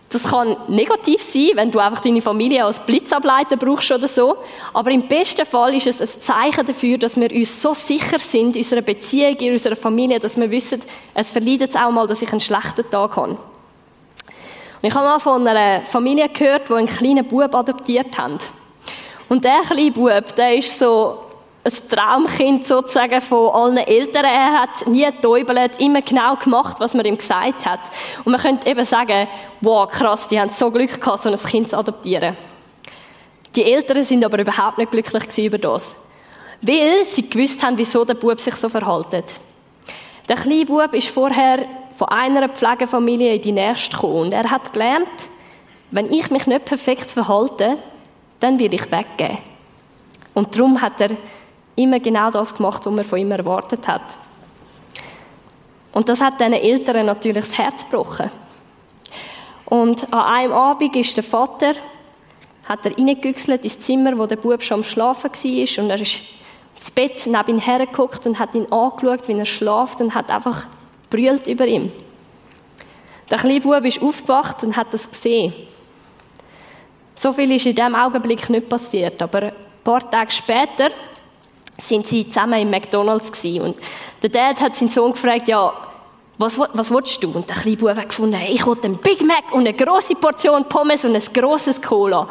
Das 0.10 0.24
kann 0.24 0.58
negativ 0.68 1.22
sein, 1.22 1.52
wenn 1.54 1.70
du 1.70 1.78
einfach 1.78 2.02
deine 2.02 2.22
Familie 2.22 2.66
als 2.66 2.80
Blitzableiter 2.80 3.56
brauchst 3.56 3.92
oder 3.92 4.08
so. 4.08 4.36
Aber 4.74 4.90
im 4.90 5.08
besten 5.08 5.46
Fall 5.46 5.76
ist 5.76 5.86
es 5.86 6.02
ein 6.02 6.22
Zeichen 6.22 6.66
dafür, 6.66 6.98
dass 6.98 7.16
wir 7.20 7.32
uns 7.32 7.62
so 7.62 7.76
sicher 7.76 8.18
sind 8.18 8.56
in 8.56 8.64
unserer 8.64 8.82
Beziehung, 8.82 9.36
in 9.36 9.52
unserer 9.52 9.76
Familie, 9.76 10.18
dass 10.18 10.38
wir 10.38 10.50
wissen, 10.50 10.82
es 11.14 11.30
verleidet 11.30 11.76
auch 11.78 11.92
mal, 11.92 12.08
dass 12.08 12.24
ich 12.24 12.32
einen 12.32 12.40
schlechten 12.40 12.90
Tag 12.90 13.16
habe. 13.16 13.30
Und 13.30 13.38
ich 14.82 14.96
habe 14.96 15.06
mal 15.06 15.20
von 15.20 15.48
einer 15.48 15.86
Familie 15.86 16.30
gehört, 16.30 16.68
die 16.70 16.74
einen 16.74 16.88
kleinen 16.88 17.28
Bub 17.28 17.54
adoptiert 17.54 18.18
haben. 18.18 18.40
Und 19.30 19.46
der 19.46 19.62
kleine 19.62 19.92
Bub, 19.92 20.36
der 20.36 20.58
ist 20.58 20.80
so 20.80 21.23
ein 21.66 21.74
Traumkind 21.90 22.68
sozusagen 22.68 23.22
von 23.22 23.50
allen 23.50 23.78
Eltern. 23.78 24.26
Er 24.26 24.62
hat 24.62 24.86
nie 24.88 25.06
getäubelt, 25.06 25.80
immer 25.80 26.02
genau 26.02 26.36
gemacht, 26.36 26.80
was 26.80 26.94
man 26.94 27.06
ihm 27.06 27.18
gesagt 27.18 27.66
hat. 27.66 27.80
Und 28.26 28.34
man 28.34 28.42
könnte 28.42 28.70
eben 28.70 28.86
sagen, 28.86 29.28
wow, 29.62 29.90
krass, 29.90 30.28
die 30.28 30.40
haben 30.40 30.52
so 30.52 30.70
Glück 30.72 31.00
gehabt, 31.00 31.24
so 31.24 31.30
ein 31.30 31.38
Kind 31.38 31.70
zu 31.70 31.78
adoptieren. 31.78 32.36
Die 33.56 33.64
Eltern 33.64 34.04
sind 34.04 34.26
aber 34.26 34.40
überhaupt 34.40 34.78
nicht 34.78 34.92
glücklich 34.92 35.38
über 35.38 35.58
das. 35.58 35.96
Weil 36.62 37.06
sie 37.06 37.30
gewusst 37.30 37.64
haben, 37.64 37.78
wieso 37.78 38.04
der 38.04 38.16
Bub 38.16 38.40
sich 38.40 38.56
so 38.56 38.68
verhaltet. 38.68 39.26
Der 40.28 40.38
kleine 40.38 40.66
Bub 40.66 40.94
ist 40.94 41.10
vorher 41.10 41.66
von 41.96 42.10
einer 42.10 42.50
Pflegefamilie 42.50 43.36
in 43.36 43.42
die 43.42 43.52
nächste 43.52 43.92
gekommen. 43.92 44.16
Und 44.16 44.32
er 44.34 44.50
hat 44.50 44.74
gelernt, 44.74 45.08
wenn 45.92 46.12
ich 46.12 46.30
mich 46.30 46.48
nicht 46.48 46.66
perfekt 46.66 47.12
verhalte, 47.12 47.78
dann 48.40 48.60
will 48.60 48.74
ich 48.74 48.92
weggehen. 48.92 49.38
Und 50.34 50.56
darum 50.56 50.82
hat 50.82 51.00
er 51.00 51.12
immer 51.76 52.00
genau 52.00 52.32
das 52.32 52.56
gemacht, 52.56 52.86
was 52.86 52.94
man 52.94 53.04
von 53.04 53.20
ihm 53.20 53.32
erwartet 53.32 53.88
hat. 53.88 54.18
Und 55.92 56.10
das 56.10 56.22
hat 56.22 56.40
diesen 56.40 56.54
Eltern 56.54 57.06
natürlich 57.06 57.46
das 57.46 57.58
Herz 57.58 57.84
gebrochen. 57.84 58.30
Und 59.66 60.12
an 60.14 60.34
einem 60.34 60.54
Abend 60.54 60.96
ist 60.96 61.16
der 61.16 61.24
Vater, 61.24 61.74
hat 62.66 62.86
er 62.86 62.98
reingegüchselt 62.98 63.64
ins 63.64 63.80
Zimmer, 63.80 64.18
wo 64.18 64.26
der 64.26 64.38
Bub 64.38 64.62
schon 64.64 64.80
am 64.80 64.84
Schlafen 64.84 65.32
war 65.32 65.84
und 65.84 65.90
er 65.90 66.02
ist 66.02 66.22
aufs 66.78 66.92
Bett 66.92 67.26
neben 67.26 67.58
ihm 67.58 67.60
hergeguckt 67.60 68.26
und 68.26 68.40
hat 68.40 68.56
ihn 68.56 68.72
angeschaut, 68.72 69.28
wie 69.28 69.38
er 69.38 69.46
schlaft 69.46 70.02
und 70.02 70.16
hat 70.16 70.30
einfach 70.30 70.66
brüllt 71.10 71.48
über 71.48 71.66
ihm. 71.66 71.92
Der 73.30 73.38
kleine 73.38 73.62
Bub 73.62 73.84
ist 73.86 74.02
aufgewacht 74.02 74.64
und 74.64 74.76
hat 74.76 74.94
das 74.94 75.10
gesehen. 75.10 75.54
So 77.16 77.32
viel 77.34 77.52
ist 77.52 77.66
in 77.66 77.76
diesem 77.76 77.96
Augenblick 77.96 78.50
nicht 78.50 78.70
passiert, 78.70 79.22
aber 79.22 79.44
ein 79.44 79.54
paar 79.84 80.10
Tage 80.10 80.32
später 80.32 80.90
sind 81.78 82.08
sie 82.08 82.28
zusammen 82.28 82.62
im 82.62 82.70
McDonalds 82.70 83.32
gewesen. 83.32 83.62
und 83.62 83.78
der 84.22 84.30
Dad 84.30 84.62
hat 84.62 84.76
seinen 84.76 84.90
Sohn 84.90 85.12
gefragt, 85.12 85.48
ja, 85.48 85.74
was, 86.38 86.58
was 86.58 86.92
willst 86.92 87.24
du? 87.24 87.32
Und 87.32 87.48
der 87.48 87.56
kleine 87.56 87.78
Bub 87.78 87.90
hat 87.96 88.10
gefunden, 88.10 88.40
ich 88.50 88.66
will 88.66 88.78
einen 88.84 88.98
Big 88.98 89.24
Mac 89.26 89.52
und 89.52 89.68
eine 89.68 89.74
große 89.74 90.16
Portion 90.16 90.66
Pommes 90.66 91.06
und 91.06 91.16
ein 91.16 91.24
grosses 91.34 91.82
Cola. 91.82 92.28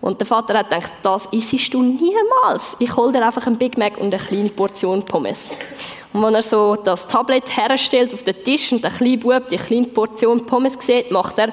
Und 0.00 0.20
der 0.20 0.26
Vater 0.26 0.58
hat 0.58 0.70
gedacht, 0.70 0.92
das 1.02 1.26
isst 1.26 1.72
du 1.72 1.82
niemals. 1.82 2.76
Ich 2.78 2.94
hole 2.94 3.12
dir 3.12 3.24
einfach 3.24 3.46
einen 3.46 3.56
Big 3.56 3.78
Mac 3.78 3.96
und 3.98 4.12
eine 4.12 4.22
kleine 4.22 4.50
Portion 4.50 5.02
Pommes. 5.04 5.50
Und 6.12 6.22
wenn 6.22 6.34
er 6.34 6.42
so 6.42 6.76
das 6.76 7.08
Tablet 7.08 7.56
herstellt 7.56 8.14
auf 8.14 8.22
den 8.22 8.42
Tisch 8.44 8.70
und 8.72 8.84
der 8.84 8.90
kleine 8.90 9.18
Bub 9.18 9.48
die 9.48 9.56
kleine 9.56 9.86
Portion 9.86 10.44
Pommes 10.46 10.74
sieht, 10.80 11.10
macht 11.10 11.38
er 11.38 11.52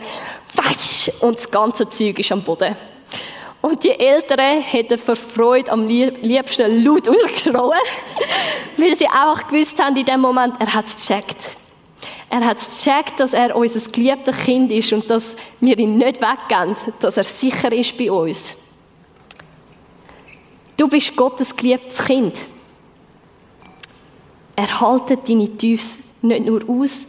Fatsch! 0.54 1.10
Und 1.22 1.38
das 1.38 1.50
ganze 1.50 1.88
Zeug 1.90 2.20
ist 2.20 2.32
am 2.32 2.42
Boden. 2.42 2.76
Und 3.62 3.84
die 3.84 3.92
Eltern 3.92 4.62
hätten 4.62 4.98
vor 4.98 5.16
Freude 5.16 5.72
am 5.72 5.88
liebsten 5.88 6.84
laut 6.84 7.08
ausgeschrien, 7.08 7.56
weil 8.78 8.96
sie 8.96 9.08
auch 9.08 9.48
gewusst 9.48 9.82
haben 9.82 9.96
in 9.96 10.06
dem 10.06 10.20
Moment, 10.20 10.56
er 10.60 10.74
hat 10.74 10.88
es 10.88 10.96
gecheckt. 10.96 11.38
Er 12.30 12.46
hat 12.46 12.58
es 12.58 12.78
gecheckt, 12.84 13.20
dass 13.20 13.34
er 13.34 13.56
unser 13.56 13.82
geliebtes 13.92 14.38
Kind 14.38 14.72
ist 14.72 14.94
und 14.94 15.08
dass 15.10 15.36
wir 15.60 15.78
ihn 15.78 15.98
nicht 15.98 16.20
weggeben, 16.22 16.76
dass 17.00 17.18
er 17.18 17.24
sicher 17.24 17.72
ist 17.72 17.98
bei 17.98 18.12
uns. 18.12 18.56
Du 20.76 20.88
bist 20.88 21.16
Gottes 21.16 21.56
geliebtes 21.56 22.04
Kind. 22.04 22.36
Er 24.56 24.80
haltet 24.80 25.30
deine 25.30 25.56
Tiefs 25.56 26.00
nicht 26.24 26.46
nur 26.46 26.68
aus, 26.68 27.06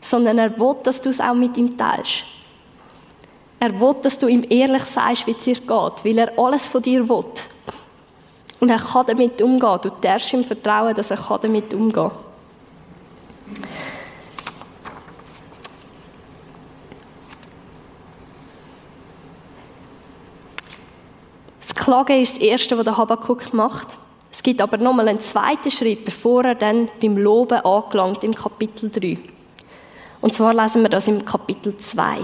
sondern 0.00 0.38
er 0.38 0.56
will, 0.60 0.76
dass 0.84 1.00
du 1.00 1.10
es 1.10 1.20
auch 1.20 1.34
mit 1.34 1.56
ihm 1.56 1.76
teilst. 1.76 2.35
Er 3.58 3.80
will, 3.80 3.94
dass 4.02 4.18
du 4.18 4.26
ihm 4.28 4.44
ehrlich 4.48 4.82
sagst, 4.82 5.26
wie 5.26 5.32
es 5.32 5.44
dir 5.44 5.54
geht, 5.54 6.04
weil 6.04 6.18
er 6.18 6.38
alles 6.38 6.66
von 6.66 6.82
dir 6.82 7.08
will. 7.08 7.24
Und 8.60 8.70
er 8.70 8.78
kann 8.78 9.06
damit 9.06 9.40
umgehen. 9.40 9.78
Du 9.82 9.90
darfst 10.00 10.32
ihm 10.32 10.44
vertrauen, 10.44 10.94
dass 10.94 11.10
er 11.10 11.38
damit 11.40 11.72
umgehen 11.72 11.92
kann. 11.92 12.10
Das 21.60 21.74
Klagen 21.74 22.22
ist 22.22 22.36
das 22.36 22.42
Erste, 22.42 22.76
was 22.76 22.84
der 22.84 22.96
Habakkuk 22.96 23.52
macht. 23.54 23.96
Es 24.32 24.42
gibt 24.42 24.60
aber 24.60 24.76
nochmal 24.76 25.08
einen 25.08 25.20
zweiten 25.20 25.70
Schritt, 25.70 26.04
bevor 26.04 26.44
er 26.44 26.54
dann 26.54 26.88
beim 27.00 27.16
Loben 27.16 27.58
angelangt 27.60 28.22
im 28.22 28.34
Kapitel 28.34 28.90
3. 28.90 29.18
Und 30.20 30.34
zwar 30.34 30.52
lesen 30.52 30.82
wir 30.82 30.88
das 30.88 31.08
im 31.08 31.24
Kapitel 31.24 31.76
2. 31.76 32.18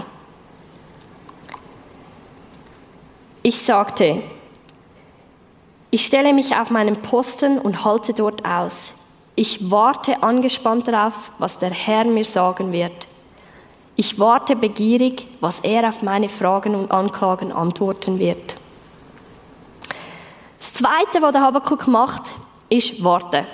Ich 3.44 3.58
sagte, 3.58 4.22
ich 5.90 6.06
stelle 6.06 6.32
mich 6.32 6.54
auf 6.54 6.70
meinen 6.70 6.94
Posten 7.02 7.58
und 7.58 7.84
halte 7.84 8.12
dort 8.12 8.44
aus. 8.44 8.92
Ich 9.34 9.68
warte 9.68 10.22
angespannt 10.22 10.86
darauf, 10.86 11.32
was 11.38 11.58
der 11.58 11.70
Herr 11.70 12.04
mir 12.04 12.24
sagen 12.24 12.70
wird. 12.70 13.08
Ich 13.96 14.20
warte 14.20 14.54
begierig, 14.54 15.26
was 15.40 15.58
er 15.60 15.88
auf 15.88 16.02
meine 16.02 16.28
Fragen 16.28 16.76
und 16.76 16.92
Anklagen 16.92 17.50
antworten 17.50 18.20
wird. 18.20 18.54
Das 20.58 20.74
Zweite, 20.74 21.20
was 21.20 21.32
der 21.32 21.40
Habakkuk 21.40 21.88
macht, 21.88 22.22
ist 22.68 23.02
warten. 23.02 23.44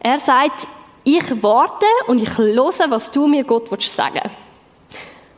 Er 0.00 0.18
sagt, 0.18 0.66
ich 1.04 1.40
warte 1.40 1.86
und 2.08 2.20
ich 2.20 2.36
höre, 2.36 2.90
was 2.90 3.12
du 3.12 3.28
mir 3.28 3.44
Gott 3.44 3.68
sagen 3.80 4.20
willst. 4.22 4.36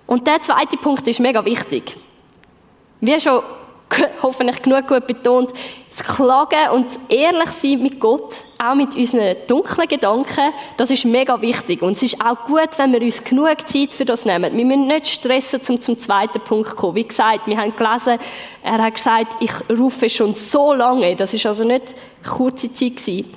Und 0.07 0.27
der 0.27 0.41
zweite 0.41 0.79
Punkt 0.79 1.07
ist 1.07 1.21
mega 1.21 1.45
wichtig. 1.45 1.95
Wie 3.01 3.21
schon 3.21 3.43
hoffentlich 4.23 4.63
genug 4.63 4.89
gut 4.89 5.07
betont, 5.07 5.51
das 5.91 6.03
Klagen 6.03 6.71
und 6.75 6.87
das 6.87 6.99
Ehrlichsein 7.09 7.83
mit 7.83 7.99
Gott, 8.01 8.35
auch 8.59 8.75
mit 8.75 8.95
unseren 8.97 9.37
dunklen 9.47 9.89
Gedanken, 9.89 10.53
das 10.77 10.91
ist 10.91 11.05
mega 11.05 11.41
wichtig. 11.41 11.83
Und 11.83 11.93
es 11.93 12.03
ist 12.03 12.21
auch 12.21 12.45
gut, 12.45 12.69
wenn 12.77 12.93
wir 12.93 13.01
uns 13.01 13.23
genug 13.23 13.67
Zeit 13.67 13.93
für 13.93 14.05
das 14.05 14.25
nehmen. 14.25 14.55
Wir 14.57 14.65
müssen 14.65 14.87
nicht 14.89 15.09
stressen, 15.09 15.61
um 15.69 15.81
zum 15.81 15.99
zweiten 15.99 16.41
Punkt 16.41 16.71
zu 16.71 16.77
kommen. 16.77 16.97
Wie 16.97 17.07
gesagt, 17.09 17.47
wir 17.47 17.57
haben 17.57 17.75
gelesen, 17.75 18.19
er 18.63 18.79
hat 18.79 18.95
gesagt, 18.95 19.37
ich 19.41 19.53
rufe 19.71 20.11
schon 20.11 20.35
so 20.35 20.75
lange. 20.75 21.17
Das 21.17 21.33
ist 21.33 21.47
also 21.47 21.65
nicht 21.65 21.95
kurze 22.27 22.73
Zeit 22.73 22.97
gewesen. 22.97 23.33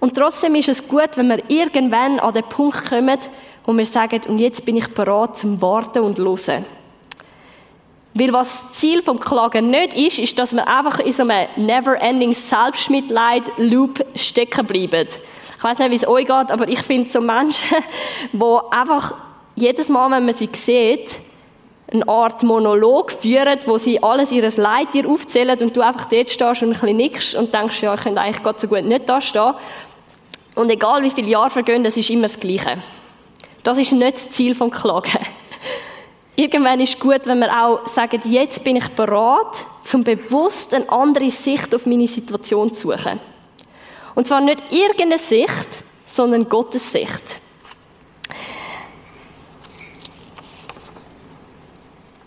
Und 0.00 0.16
trotzdem 0.16 0.54
ist 0.56 0.68
es 0.68 0.88
gut, 0.88 1.10
wenn 1.16 1.28
wir 1.28 1.42
irgendwann 1.48 2.18
an 2.18 2.34
den 2.34 2.44
Punkt 2.44 2.88
kommen, 2.88 3.18
wo 3.64 3.72
wir 3.72 3.86
sagen, 3.86 4.20
und 4.26 4.38
jetzt 4.38 4.64
bin 4.64 4.76
ich 4.76 4.88
bereit 4.88 5.38
zum 5.38 5.62
Warten 5.62 6.00
und 6.00 6.18
Hören. 6.18 6.64
Weil 8.14 8.32
was 8.32 8.62
das 8.62 8.72
Ziel 8.78 9.02
vom 9.02 9.18
Klagen 9.18 9.70
nicht 9.70 9.94
ist, 9.94 10.18
ist, 10.18 10.38
dass 10.38 10.54
wir 10.54 10.68
einfach 10.68 10.98
in 10.98 11.12
so 11.12 11.22
einem 11.22 11.48
never-ending 11.56 12.34
Selbstmitleid-Loop 12.34 14.04
stecken 14.14 14.66
bleiben. 14.66 15.08
Ich 15.56 15.64
weiß 15.64 15.78
nicht, 15.78 15.90
wie 15.90 15.96
es 15.96 16.06
euch 16.06 16.26
geht, 16.26 16.50
aber 16.50 16.68
ich 16.68 16.80
finde 16.80 17.08
so 17.08 17.20
Menschen, 17.20 17.78
die 18.32 18.58
einfach 18.70 19.14
jedes 19.54 19.88
Mal, 19.88 20.10
wenn 20.10 20.24
man 20.26 20.34
sie 20.34 20.50
sieht, 20.52 21.10
eine 21.90 22.08
Art 22.08 22.42
Monolog 22.42 23.12
führen, 23.12 23.58
wo 23.66 23.78
sie 23.78 24.02
alles 24.02 24.32
ihres 24.32 24.56
Leid 24.56 24.94
dir 24.94 25.08
aufzählen 25.08 25.58
und 25.60 25.76
du 25.76 25.82
einfach 25.82 26.06
dort 26.06 26.30
stehst 26.30 26.62
und 26.62 26.68
ein 26.68 26.80
bisschen 26.80 26.96
nickst 26.96 27.34
und 27.34 27.52
denkst, 27.52 27.82
ja, 27.82 27.94
ich 27.94 28.00
könnte 28.00 28.20
eigentlich 28.20 28.42
Gott 28.42 28.60
so 28.60 28.66
gut 28.66 28.84
nicht 28.84 29.08
da 29.08 29.20
stehen. 29.20 29.54
Und 30.54 30.70
egal 30.70 31.02
wie 31.02 31.10
viele 31.10 31.28
Jahre 31.28 31.50
vergehen, 31.50 31.84
es 31.84 31.96
ist 31.96 32.10
immer 32.10 32.22
das 32.22 32.40
Gleiche. 32.40 32.78
Das 33.62 33.78
ist 33.78 33.92
nicht 33.92 34.14
das 34.14 34.30
Ziel 34.30 34.54
von 34.54 34.70
Klagen. 34.70 35.18
Irgendwann 36.34 36.80
ist 36.80 36.98
gut, 36.98 37.26
wenn 37.26 37.40
wir 37.40 37.64
auch 37.64 37.86
sagen, 37.86 38.20
jetzt 38.24 38.64
bin 38.64 38.76
ich 38.76 38.88
bereit, 38.88 39.64
zum 39.82 40.02
bewusst 40.02 40.72
eine 40.72 40.88
andere 40.90 41.30
Sicht 41.30 41.74
auf 41.74 41.84
meine 41.84 42.08
Situation 42.08 42.72
zu 42.72 42.90
suchen. 42.90 43.20
Und 44.14 44.26
zwar 44.26 44.40
nicht 44.40 44.62
irgendeine 44.70 45.18
Sicht, 45.18 45.66
sondern 46.06 46.48
Gottes 46.48 46.90
Sicht. 46.90 47.40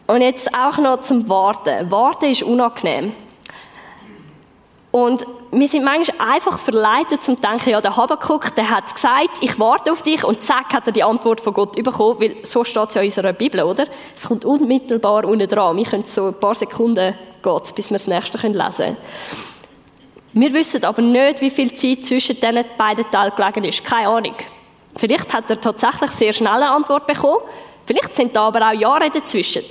Und 0.07 0.21
jetzt 0.21 0.53
auch 0.53 0.77
noch 0.77 1.01
zum 1.01 1.27
Warten. 1.27 1.89
Warten 1.89 2.25
ist 2.25 2.43
unangenehm. 2.43 3.11
Und 4.95 5.27
wir 5.51 5.67
sind 5.67 5.83
manchmal 5.83 6.35
einfach 6.35 6.57
verleitet 6.57 7.21
zum 7.21 7.41
denken, 7.41 7.71
ja, 7.71 7.81
der 7.81 7.97
Habakkuk, 7.97 8.55
der 8.55 8.69
hat 8.69 8.93
gesagt, 8.93 9.39
ich 9.41 9.59
warte 9.59 9.91
auf 9.91 10.01
dich 10.03 10.23
und 10.23 10.41
zack, 10.41 10.73
hat 10.73 10.87
er 10.87 10.93
die 10.93 11.03
Antwort 11.03 11.41
von 11.41 11.53
Gott 11.53 11.73
bekommen, 11.75 12.17
weil 12.21 12.37
so 12.43 12.63
steht 12.63 12.87
es 12.87 12.95
ja 12.95 13.01
in 13.01 13.07
unserer 13.07 13.33
Bibel, 13.33 13.61
oder? 13.61 13.87
Es 14.15 14.25
kommt 14.25 14.45
unmittelbar 14.45 15.25
unten 15.25 15.49
dran. 15.49 15.75
Wir 15.75 15.83
können 15.83 16.05
so 16.05 16.27
ein 16.27 16.39
paar 16.39 16.55
Sekunden 16.55 17.13
gehen, 17.43 17.61
bis 17.75 17.89
wir 17.89 17.97
das 17.97 18.07
nächste 18.07 18.37
lesen 18.37 18.61
können. 18.71 18.97
Wir 20.31 20.53
wissen 20.53 20.81
aber 20.85 21.01
nicht, 21.01 21.41
wie 21.41 21.49
viel 21.49 21.73
Zeit 21.73 22.05
zwischen 22.05 22.37
diesen 22.37 22.63
beiden 22.77 23.11
Teilen 23.11 23.33
gelegen 23.35 23.65
ist. 23.65 23.83
Keine 23.83 24.07
Ahnung. 24.07 24.35
Vielleicht 24.95 25.33
hat 25.33 25.49
er 25.49 25.59
tatsächlich 25.59 26.11
sehr 26.11 26.31
schnell 26.31 26.53
eine 26.53 26.69
Antwort 26.69 27.05
bekommen. 27.05 27.43
Vielleicht 27.85 28.15
sind 28.15 28.33
da 28.33 28.47
aber 28.47 28.69
auch 28.69 28.73
Jahre 28.73 29.09
dazwischen. 29.09 29.63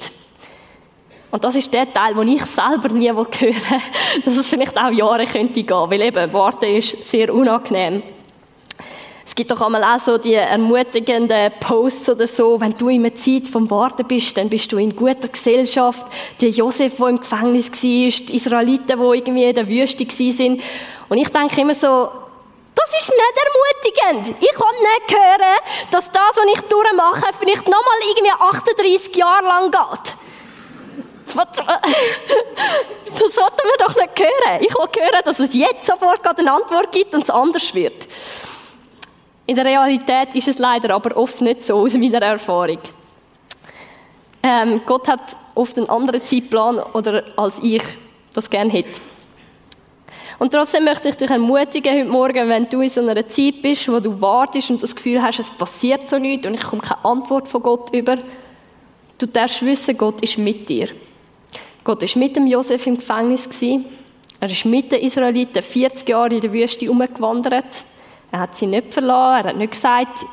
Und 1.35 1.43
das 1.43 1.57
ist 1.57 1.75
der 1.75 1.93
Teil, 1.93 2.15
den 2.15 2.29
ich 2.29 2.45
selber 2.45 2.89
nie 2.91 3.11
hören 3.11 3.27
will, 3.41 3.55
dass 4.25 4.37
es 4.37 4.49
vielleicht 4.49 4.79
auch 4.79 4.93
Jahre 4.93 5.27
könnte 5.27 5.65
gehen, 5.65 5.91
weil 5.91 6.03
eben, 6.03 6.33
Warten 6.33 6.67
ist 6.67 7.11
sehr 7.11 7.35
unangenehm. 7.35 8.05
Es 9.27 9.35
gibt 9.35 9.51
doch 9.51 9.61
einmal 9.63 9.83
auch 9.83 9.99
so 9.99 10.17
die 10.17 10.35
ermutigenden 10.35 11.51
Posts 11.59 12.11
oder 12.11 12.29
so, 12.29 12.61
wenn 12.61 12.77
du 12.77 12.89
in 12.89 13.05
einer 13.05 13.17
Zeit 13.17 13.49
vom 13.49 13.69
Warten 13.69 14.07
bist, 14.07 14.37
dann 14.37 14.49
bist 14.49 14.71
du 14.71 14.77
in 14.77 14.95
guter 14.95 15.27
Gesellschaft. 15.27 16.07
Der 16.41 16.51
Josef, 16.51 16.99
der 16.99 17.09
im 17.09 17.19
Gefängnis 17.19 17.69
war, 17.69 17.81
die 17.81 18.37
Israeliten, 18.37 18.97
die 18.97 19.19
irgendwie 19.19 19.45
in 19.45 19.55
der 19.57 19.69
Wüste 19.69 20.07
waren. 20.07 20.61
Und 21.09 21.19
ich 21.19 21.29
denke 21.31 21.63
immer 21.63 21.75
so, 21.75 22.11
das 22.77 22.95
ist 22.97 23.11
nicht 23.11 24.05
ermutigend. 24.07 24.37
Ich 24.41 24.55
kann 24.55 24.77
nicht 24.79 25.21
hören, 25.21 25.57
dass 25.91 26.13
das, 26.13 26.37
was 26.37 26.47
ich 26.55 26.61
durchmache, 26.61 27.35
vielleicht 27.41 27.67
nochmal 27.67 27.99
irgendwie 28.09 28.31
38 28.31 29.17
Jahre 29.17 29.43
lang 29.43 29.73
geht. 29.73 30.24
Das 33.15 33.35
sollten 33.35 33.63
wir 33.63 33.87
doch 33.87 33.95
nicht 33.95 34.19
hören. 34.19 34.61
Ich 34.61 34.75
will 34.75 35.03
hören, 35.03 35.23
dass 35.25 35.39
es 35.39 35.55
jetzt 35.55 35.87
sofort 35.87 36.21
eine 36.39 36.53
Antwort 36.53 36.91
gibt 36.91 37.15
und 37.15 37.23
es 37.23 37.31
anders 37.31 37.75
wird. 37.75 38.09
In 39.47 39.57
der 39.57 39.65
Realität 39.65 40.35
ist 40.35 40.49
es 40.49 40.59
leider 40.59 40.95
aber 40.95 41.17
oft 41.17 41.41
nicht 41.41 41.63
so, 41.63 41.77
aus 41.77 41.95
meiner 41.95 42.23
Erfahrung. 42.23 42.79
Ähm, 44.43 44.83
Gott 44.85 45.09
hat 45.09 45.37
oft 45.55 45.77
einen 45.77 45.89
anderen 45.89 46.25
Zeitplan 46.25 46.79
oder 46.79 47.25
als 47.37 47.59
ich 47.63 47.83
das 48.35 48.51
gerne 48.51 48.71
hätte. 48.71 49.01
Und 50.39 50.53
trotzdem 50.53 50.85
möchte 50.85 51.09
ich 51.09 51.17
dich 51.17 51.31
ermutigen 51.31 51.95
heute 51.95 52.11
Morgen, 52.11 52.49
wenn 52.49 52.69
du 52.69 52.81
in 52.81 52.89
so 52.89 53.01
einer 53.01 53.27
Zeit 53.29 53.63
bist, 53.63 53.89
wo 53.89 54.01
du 54.01 54.21
wartest 54.21 54.71
und 54.71 54.83
das 54.83 54.95
Gefühl 54.95 55.23
hast, 55.23 55.39
es 55.39 55.51
passiert 55.51 56.09
so 56.09 56.19
nichts 56.19 56.47
und 56.47 56.55
ich 56.55 56.63
komme 56.63 56.83
keine 56.83 57.05
Antwort 57.05 57.47
von 57.47 57.63
Gott 57.63 57.95
über, 57.95 58.19
du 59.19 59.27
darfst 59.27 59.65
wissen, 59.65 59.97
Gott 59.97 60.21
ist 60.23 60.39
mit 60.39 60.69
dir. 60.69 60.89
Gott 61.85 62.03
ist 62.03 62.17
mit 62.17 62.35
dem 62.35 62.47
Josef 62.47 62.87
im 62.87 62.97
Gefängnis 62.97 63.47
Er 64.41 64.51
ist 64.51 64.65
mit 64.65 64.91
den 64.91 65.03
Israeliten 65.03 65.63
40 65.63 66.09
Jahre 66.09 66.35
in 66.35 66.41
der 66.41 66.53
Wüste 66.53 66.91
umgewandert. 66.91 67.85
Er 68.33 68.41
hat 68.41 68.57
sie 68.57 68.67
nicht 68.67 68.95
verlassen. 68.95 69.45
Er 69.45 69.51
hat 69.51 69.57
nicht 69.59 69.73
gesagt, 69.73 70.25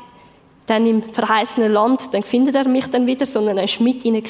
dann 0.66 0.86
im 0.86 1.02
verheißenen 1.02 1.70
Land, 1.70 2.00
dann 2.12 2.22
findet 2.22 2.54
er 2.54 2.66
mich 2.66 2.86
dann 2.86 3.06
wieder, 3.06 3.26
sondern 3.26 3.58
er 3.58 3.64
ist 3.64 3.80
mit 3.80 4.02
ihnen. 4.04 4.24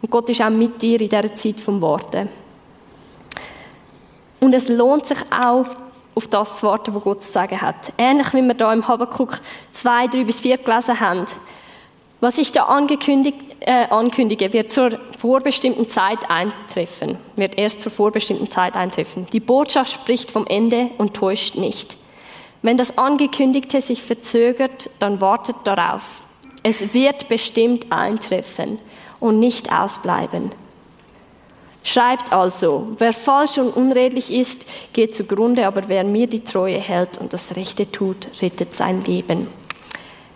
Und 0.00 0.10
Gott 0.10 0.28
ist 0.30 0.40
auch 0.42 0.50
mit 0.50 0.80
dir 0.80 1.00
in 1.00 1.08
dieser 1.08 1.34
Zeit 1.34 1.58
vom 1.58 1.82
Warten. 1.82 2.28
Und 4.38 4.54
es 4.54 4.68
lohnt 4.68 5.06
sich 5.06 5.18
auch, 5.30 5.66
auf 6.14 6.28
das 6.28 6.58
zu 6.58 6.66
warten, 6.66 6.94
was 6.94 7.02
Gott 7.02 7.22
zu 7.22 7.32
sagen 7.32 7.60
hat. 7.60 7.92
Ähnlich 7.96 8.32
wie 8.34 8.42
wir 8.42 8.54
da 8.54 8.72
im 8.72 8.86
Habakkuk 8.86 9.40
2, 9.70 10.08
3 10.08 10.24
bis 10.24 10.40
4 10.40 10.58
gelesen 10.58 11.00
haben. 11.00 11.26
Was 12.22 12.38
ich 12.38 12.52
da 12.52 12.68
äh, 12.68 13.88
ankündige, 13.90 14.52
wird 14.52 14.70
zur 14.70 14.92
vorbestimmten 15.18 15.88
Zeit 15.88 16.30
eintreffen, 16.30 17.18
wird 17.34 17.58
erst 17.58 17.82
zur 17.82 17.90
vorbestimmten 17.90 18.48
Zeit 18.48 18.76
eintreffen. 18.76 19.26
Die 19.32 19.40
Botschaft 19.40 19.90
spricht 19.90 20.30
vom 20.30 20.46
Ende 20.46 20.90
und 20.98 21.14
täuscht 21.14 21.56
nicht. 21.56 21.96
Wenn 22.62 22.76
das 22.76 22.96
Angekündigte 22.96 23.80
sich 23.80 24.04
verzögert, 24.04 24.88
dann 25.00 25.20
wartet 25.20 25.56
darauf. 25.64 26.22
Es 26.62 26.94
wird 26.94 27.28
bestimmt 27.28 27.90
eintreffen 27.90 28.78
und 29.18 29.40
nicht 29.40 29.72
ausbleiben. 29.72 30.52
Schreibt 31.82 32.32
also, 32.32 32.86
wer 32.98 33.14
falsch 33.14 33.58
und 33.58 33.74
unredlich 33.74 34.32
ist, 34.32 34.64
geht 34.92 35.16
zugrunde, 35.16 35.66
aber 35.66 35.88
wer 35.88 36.04
mir 36.04 36.28
die 36.28 36.44
Treue 36.44 36.78
hält 36.78 37.18
und 37.18 37.32
das 37.32 37.56
Rechte 37.56 37.90
tut, 37.90 38.28
rettet 38.40 38.74
sein 38.74 39.04
Leben. 39.04 39.48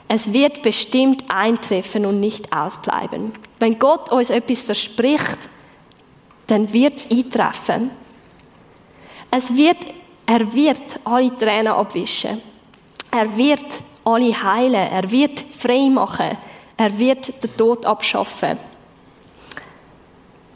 Es 0.08 0.32
wird 0.32 0.62
bestimmt 0.62 1.24
eintreffen 1.28 2.06
und 2.06 2.20
nicht 2.20 2.52
ausbleiben. 2.52 3.32
Wenn 3.58 3.78
Gott 3.78 4.10
uns 4.12 4.30
etwas 4.30 4.62
verspricht, 4.62 5.38
dann 6.46 6.72
wird 6.72 6.98
es 6.98 7.10
eintreffen. 7.10 7.90
Es 9.30 9.54
wird, 9.54 9.78
er 10.26 10.52
wird 10.54 11.00
alle 11.04 11.36
Tränen 11.36 11.72
abwischen. 11.72 12.40
Er 13.10 13.36
wird 13.36 13.64
alle 14.04 14.42
heilen. 14.42 14.74
Er 14.74 15.10
wird 15.10 15.40
frei 15.40 15.88
machen. 15.90 16.36
Er 16.76 16.98
wird 16.98 17.42
den 17.42 17.56
Tod 17.56 17.84
abschaffen. 17.84 18.58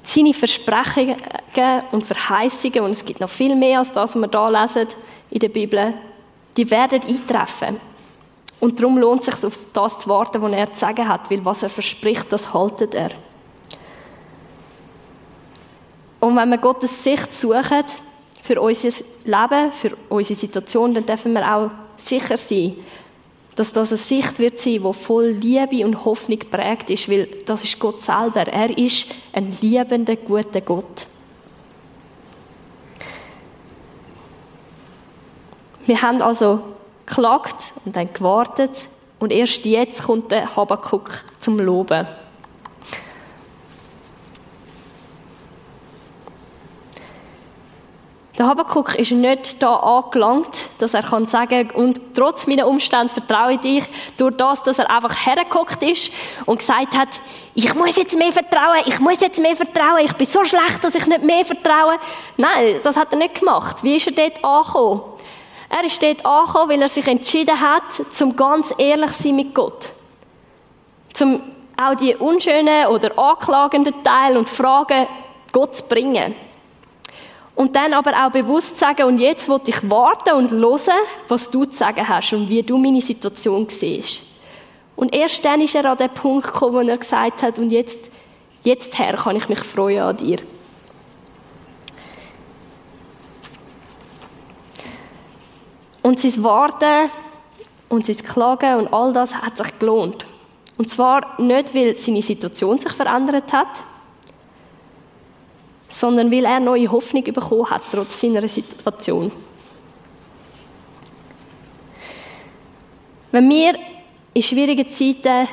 seine 0.03 0.35
Versprechungen 0.35 1.17
und 1.93 2.05
Verheißungen, 2.05 2.81
und 2.81 2.91
es 2.91 3.05
gibt 3.05 3.21
noch 3.21 3.31
viel 3.31 3.55
mehr 3.55 3.79
als 3.79 3.93
das, 3.93 4.15
was 4.15 4.21
wir 4.21 4.29
da 4.29 4.49
lesen 4.49 4.89
in 5.31 5.39
der 5.39 5.49
Bibel, 5.49 5.95
die 6.57 6.71
werden 6.71 7.03
eintreffen. 7.07 7.90
Und 8.61 8.79
darum 8.79 8.99
lohnt 8.99 9.27
es 9.27 9.27
sich, 9.27 9.45
auf 9.45 9.59
das 9.73 9.99
zu 9.99 10.09
warten, 10.09 10.43
was 10.43 10.53
er 10.53 10.73
zu 10.73 10.81
sagen 10.81 11.09
hat, 11.09 11.31
weil 11.31 11.45
was 11.45 11.63
er 11.63 11.71
verspricht, 11.71 12.27
das 12.31 12.53
haltet 12.53 12.95
er. 12.95 13.11
Und 16.21 16.37
wenn 16.37 16.51
wir 16.51 16.59
Gottes 16.59 17.03
Sicht 17.03 17.35
suchen 17.35 17.85
für 18.43 18.61
unser 18.61 18.91
Leben, 19.25 19.73
für 19.73 19.97
unsere 20.11 20.39
Situation, 20.39 20.93
dann 20.93 21.07
dürfen 21.07 21.33
wir 21.33 21.57
auch 21.57 21.71
sicher 21.97 22.37
sein, 22.37 22.77
dass 23.57 23.73
das 23.73 23.91
eine 23.91 23.99
Sicht 23.99 24.39
wird 24.39 24.59
sein, 24.59 24.83
die 24.83 24.93
voll 24.93 25.29
Liebe 25.29 25.85
und 25.85 26.05
Hoffnung 26.05 26.39
geprägt 26.39 26.91
ist, 26.91 27.11
weil 27.11 27.27
das 27.47 27.65
ist 27.65 27.79
Gott 27.79 28.03
selber. 28.03 28.47
Er 28.47 28.77
ist 28.77 29.07
ein 29.33 29.55
liebender, 29.61 30.17
guter 30.17 30.61
Gott. 30.61 31.07
Wir 35.87 36.01
haben 36.01 36.23
also 36.23 36.61
geklagt 37.11 37.57
und 37.85 37.97
dann 37.97 38.13
gewartet 38.13 38.71
und 39.19 39.33
erst 39.33 39.65
jetzt 39.65 40.05
kommt 40.05 40.31
der 40.31 40.57
Habakuk 40.57 41.11
zum 41.41 41.59
Loben. 41.59 42.07
Der 48.39 48.47
Habakuk 48.47 48.95
ist 48.95 49.13
nicht 49.13 49.63
da 49.63 49.77
angelangt, 49.77 50.49
dass 50.79 50.95
er 50.95 51.03
kann 51.03 51.27
sagen 51.27 51.73
und 51.73 52.01
trotz 52.15 52.47
meiner 52.47 52.67
Umstände 52.67 53.13
vertraue 53.13 53.53
ich 53.53 53.61
dich, 53.61 53.85
durch 54.17 54.35
das, 54.35 54.63
dass 54.63 54.79
er 54.79 54.91
einfach 54.91 55.27
hergeguckt 55.27 55.83
ist 55.83 56.11
und 56.47 56.61
gesagt 56.61 56.97
hat, 56.97 57.09
ich 57.55 57.75
muss 57.75 57.97
jetzt 57.97 58.17
mehr 58.17 58.33
vertrauen, 58.33 58.81
ich 58.87 58.99
muss 58.99 59.21
jetzt 59.21 59.39
mehr 59.41 59.57
vertrauen, 59.57 60.07
ich 60.07 60.15
bin 60.15 60.27
so 60.27 60.43
schlecht, 60.47 60.83
dass 60.83 60.95
ich 60.95 61.07
nicht 61.07 61.23
mehr 61.23 61.45
vertraue. 61.45 61.99
Nein, 62.39 62.77
das 62.83 62.97
hat 62.97 63.09
er 63.13 63.19
nicht 63.19 63.41
gemacht. 63.41 63.83
Wie 63.83 63.97
ist 63.97 64.07
er 64.07 64.15
dort 64.15 64.43
angekommen? 64.43 65.03
Er 65.71 65.85
ist 65.85 66.03
dort 66.03 66.27
angekommen, 66.27 66.71
weil 66.71 66.83
er 66.83 66.89
sich 66.89 67.07
entschieden 67.07 67.59
hat, 67.59 67.85
zum 68.13 68.35
ganz 68.35 68.75
ehrlich 68.77 69.13
sein 69.13 69.37
mit 69.37 69.55
Gott. 69.55 69.91
Zum 71.15 71.41
auch 71.81 71.95
die 71.95 72.15
unschönen 72.17 72.87
oder 72.89 73.17
anklagenden 73.17 73.95
Teile 74.05 74.39
und 74.39 74.49
Fragen 74.49 75.07
Gott 75.53 75.77
zu 75.77 75.85
bringen. 75.85 76.35
Und 77.55 77.75
dann 77.77 77.95
aber 77.95 78.13
auch 78.13 78.31
bewusst 78.31 78.79
sagen, 78.79 79.05
und 79.05 79.19
jetzt 79.19 79.49
will 79.49 79.61
ich 79.67 79.89
warten 79.89 80.35
und 80.35 80.51
hören, 80.51 80.99
was 81.29 81.51
du 81.51 81.65
zu 81.65 81.79
sagen 81.79 82.07
hast 82.07 82.33
und 82.33 82.49
wie 82.49 82.63
du 82.63 82.77
meine 82.77 83.01
Situation 83.01 83.69
siehst. 83.69 84.21
Und 84.97 85.15
erst 85.15 85.45
dann 85.45 85.61
ist 85.61 85.75
er 85.75 85.85
an 85.85 85.97
den 85.97 86.11
Punkt 86.11 86.53
gekommen, 86.53 86.73
wo 86.75 86.81
er 86.81 86.99
gesagt 86.99 87.43
hat, 87.43 87.59
und 87.59 87.71
jetzt, 87.71 88.11
jetzt 88.65 88.99
Herr, 88.99 89.15
kann 89.15 89.37
ich 89.37 89.49
mich 89.49 89.61
freuen 89.61 90.03
an 90.03 90.17
dir. 90.17 90.39
Und 96.11 96.19
sein 96.19 96.43
Warten 96.43 97.09
und 97.89 98.05
sein 98.05 98.17
Klagen 98.17 98.81
und 98.81 98.93
all 98.93 99.13
das 99.13 99.33
hat 99.33 99.57
sich 99.57 99.79
gelohnt. 99.79 100.25
Und 100.77 100.91
zwar 100.91 101.41
nicht, 101.41 101.73
weil 101.73 101.95
seine 101.95 102.21
Situation 102.21 102.79
sich 102.79 102.91
verändert 102.91 103.53
hat, 103.53 103.69
sondern 105.89 106.29
weil 106.33 106.47
er 106.47 106.59
neue 106.59 106.91
Hoffnung 106.91 107.23
bekommen 107.23 107.71
hat, 107.71 107.83
trotz 107.93 108.21
seiner 108.21 108.49
Situation. 108.49 109.31
Wenn 113.31 113.49
wir 113.49 113.77
in 114.35 114.43
schwierigen 114.43 114.91
Zeiten 114.91 115.47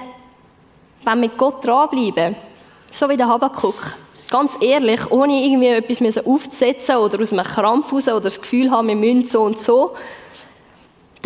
wenn 1.03 1.19
mit 1.19 1.37
Gott 1.37 1.63
dranbleiben, 1.63 2.35
so 2.91 3.07
wie 3.07 3.15
der 3.15 3.27
Habakuk, 3.27 3.93
ganz 4.31 4.53
ehrlich, 4.59 5.11
ohne 5.11 5.33
irgendwie 5.33 5.67
etwas 5.67 6.25
aufzusetzen 6.25 6.95
oder 6.95 7.21
aus 7.21 7.31
einem 7.31 7.45
Krampf 7.45 7.93
raus 7.93 8.07
oder 8.07 8.21
das 8.21 8.41
Gefühl 8.41 8.71
haben, 8.71 8.87
wir 8.87 8.95
müssen 8.95 9.23
so 9.23 9.43
und 9.43 9.59
so, 9.59 9.93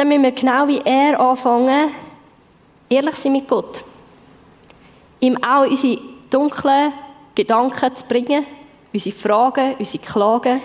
dann 0.02 0.08
müssen 0.08 0.24
wir 0.24 0.32
genau 0.32 0.68
wie 0.68 0.82
er 0.84 1.20
anfangen, 1.20 1.92
ehrlich 2.90 3.16
sein 3.18 3.34
mit 3.34 3.48
Gott. 3.48 3.84
Ihm 5.20 5.38
auch 5.44 5.68
unsere 5.68 6.02
dunklen 6.28 6.92
Gedanken 7.36 7.96
zu 7.96 8.06
bringen, 8.06 8.44
unsere 8.92 9.16
Fragen, 9.16 9.76
unsere 9.78 10.04
Klagen. 10.04 10.60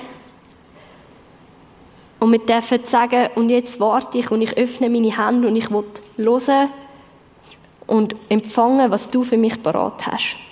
Und 2.18 2.32
wir 2.32 2.38
dürfen 2.38 2.80
sagen, 2.86 3.28
und 3.34 3.50
jetzt 3.50 3.78
warte 3.78 4.16
ich 4.16 4.30
und 4.30 4.40
ich 4.40 4.56
öffne 4.56 4.88
meine 4.88 5.14
Hände 5.14 5.48
und 5.48 5.56
ich 5.56 5.70
will 5.70 5.84
hören 6.16 6.70
und 7.86 8.16
empfangen, 8.30 8.90
was 8.90 9.10
du 9.10 9.22
für 9.22 9.36
mich 9.36 9.62
parat 9.62 10.06
hast. 10.06 10.45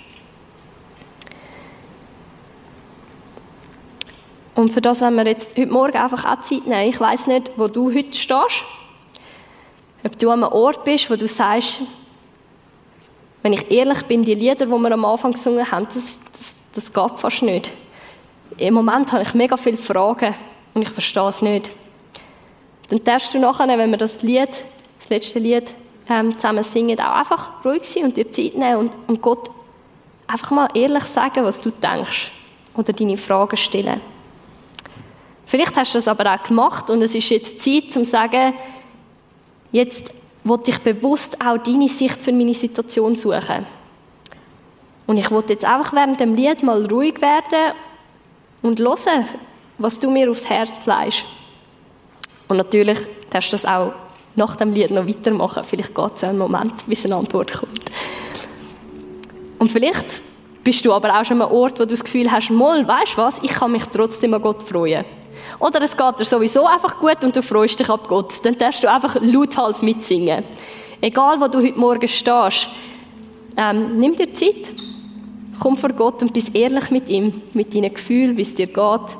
Und 4.55 4.69
für 4.69 4.81
das 4.81 5.01
wenn 5.01 5.15
wir 5.15 5.27
jetzt 5.27 5.49
heute 5.57 5.71
Morgen 5.71 5.97
einfach 5.97 6.25
auch 6.25 6.41
Zeit 6.41 6.65
nehmen. 6.65 6.89
Ich 6.89 6.99
weiß 6.99 7.27
nicht, 7.27 7.51
wo 7.57 7.67
du 7.67 7.93
heute 7.93 8.17
stehst. 8.17 8.63
Ob 10.03 10.17
du 10.17 10.29
an 10.29 10.43
einem 10.43 10.53
Ort 10.53 10.83
bist, 10.85 11.09
wo 11.09 11.15
du 11.15 11.27
sagst, 11.27 11.79
wenn 13.43 13.53
ich 13.53 13.69
ehrlich 13.69 14.03
bin, 14.03 14.23
die 14.23 14.33
Lieder, 14.33 14.65
die 14.65 14.71
wir 14.71 14.91
am 14.91 15.05
Anfang 15.05 15.33
gesungen 15.33 15.69
haben, 15.71 15.85
das, 15.93 16.19
das, 16.31 16.55
das 16.73 16.93
geht 16.93 17.19
fast 17.19 17.43
nicht. 17.43 17.71
Im 18.57 18.73
Moment 18.73 19.11
habe 19.11 19.23
ich 19.23 19.33
mega 19.33 19.57
viele 19.57 19.77
Fragen 19.77 20.33
und 20.73 20.83
ich 20.83 20.89
verstehe 20.89 21.27
es 21.27 21.41
nicht. 21.41 21.69
Dann 22.89 23.03
darfst 23.03 23.33
du 23.33 23.39
nachher, 23.39 23.67
wenn 23.67 23.91
wir 23.91 23.97
das 23.97 24.21
Lied, 24.21 24.49
das 24.99 25.09
letzte 25.09 25.39
Lied 25.39 25.65
ähm, 26.09 26.33
zusammen 26.33 26.63
singen, 26.63 26.99
auch 26.99 27.15
einfach 27.15 27.65
ruhig 27.65 27.83
sein 27.83 28.05
und 28.05 28.17
dir 28.17 28.31
Zeit 28.31 28.55
nehmen 28.55 28.77
und, 28.77 28.91
und 29.07 29.21
Gott 29.21 29.49
einfach 30.27 30.51
mal 30.51 30.69
ehrlich 30.73 31.03
sagen, 31.03 31.43
was 31.43 31.59
du 31.59 31.71
denkst 31.71 32.31
oder 32.75 32.93
deine 32.93 33.17
Fragen 33.17 33.57
stellen. 33.57 33.99
Vielleicht 35.45 35.75
hast 35.75 35.93
du 35.93 35.97
das 35.99 36.07
aber 36.07 36.33
auch 36.33 36.43
gemacht 36.43 36.89
und 36.89 37.01
es 37.01 37.13
ist 37.13 37.29
jetzt 37.29 37.61
Zeit, 37.61 37.95
um 37.95 38.03
zu 38.03 38.05
sagen, 38.05 38.53
jetzt 39.71 40.11
wollte 40.43 40.71
ich 40.71 40.79
bewusst 40.79 41.39
auch 41.41 41.57
deine 41.57 41.89
Sicht 41.89 42.21
für 42.21 42.31
meine 42.31 42.53
Situation 42.53 43.15
suchen. 43.15 43.65
Und 45.07 45.17
ich 45.17 45.29
wollte 45.29 45.53
jetzt 45.53 45.65
einfach 45.65 45.93
während 45.93 46.19
dem 46.19 46.35
Lied 46.35 46.63
mal 46.63 46.85
ruhig 46.85 47.21
werden 47.21 47.73
und 48.61 48.79
hören, 48.79 49.27
was 49.77 49.99
du 49.99 50.09
mir 50.09 50.29
aufs 50.29 50.49
Herz 50.49 50.71
legst. 50.85 51.25
Und 52.47 52.57
natürlich 52.57 52.97
darfst 53.29 53.51
du 53.51 53.55
das 53.55 53.65
auch 53.65 53.93
nach 54.35 54.55
dem 54.55 54.73
Lied 54.73 54.91
noch 54.91 55.07
weitermachen. 55.07 55.63
Vielleicht 55.63 55.93
geht 55.93 56.15
es 56.15 56.23
einen 56.23 56.37
Moment, 56.37 56.73
bis 56.87 57.05
eine 57.05 57.15
Antwort 57.15 57.51
kommt. 57.53 57.81
Und 59.59 59.71
vielleicht 59.71 60.21
bist 60.63 60.85
du 60.85 60.93
aber 60.93 61.19
auch 61.19 61.23
schon 61.23 61.41
an 61.41 61.47
einem 61.47 61.57
Ort, 61.57 61.79
wo 61.79 61.83
du 61.83 61.89
das 61.89 62.03
Gefühl 62.03 62.31
hast, 62.31 62.49
mal, 62.49 62.87
weißt 62.87 63.13
du 63.13 63.17
was, 63.17 63.41
ich 63.43 63.51
kann 63.51 63.71
mich 63.71 63.83
trotzdem 63.85 64.33
an 64.33 64.41
Gott 64.41 64.63
freuen. 64.63 65.05
Oder 65.59 65.81
es 65.81 65.95
geht 65.95 66.19
dir 66.19 66.25
sowieso 66.25 66.65
einfach 66.65 66.99
gut 66.99 67.23
und 67.23 67.35
du 67.35 67.41
freust 67.41 67.79
dich 67.79 67.89
ab 67.89 68.07
Gott. 68.07 68.33
Dann 68.43 68.57
darfst 68.57 68.83
du 68.83 68.91
einfach 68.91 69.15
lauthals 69.21 69.81
mitsingen. 69.81 70.43
Egal, 71.01 71.39
wo 71.39 71.47
du 71.47 71.59
heute 71.59 71.79
Morgen 71.79 72.07
stehst, 72.07 72.67
ähm, 73.57 73.97
nimm 73.97 74.15
dir 74.15 74.33
Zeit. 74.33 74.73
Komm 75.59 75.77
vor 75.77 75.91
Gott 75.91 76.21
und 76.21 76.33
bist 76.33 76.53
ehrlich 76.55 76.91
mit 76.91 77.07
ihm, 77.09 77.41
mit 77.53 77.73
deinen 77.73 77.93
Gefühlen, 77.93 78.35
wie 78.35 78.41
es 78.41 78.55
dir 78.55 78.67
geht. 78.67 79.17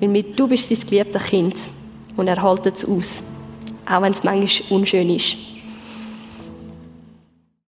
Weil 0.00 0.22
du 0.22 0.48
bist 0.48 0.68
sein 0.68 0.78
geliebtes 0.88 1.24
Kind 1.24 1.56
und 2.16 2.28
er 2.28 2.42
hält 2.42 2.66
es 2.66 2.84
aus. 2.84 3.22
Auch 3.86 4.02
wenn 4.02 4.12
es 4.12 4.22
manchmal 4.22 4.78
unschön 4.78 5.10
ist. 5.14 5.47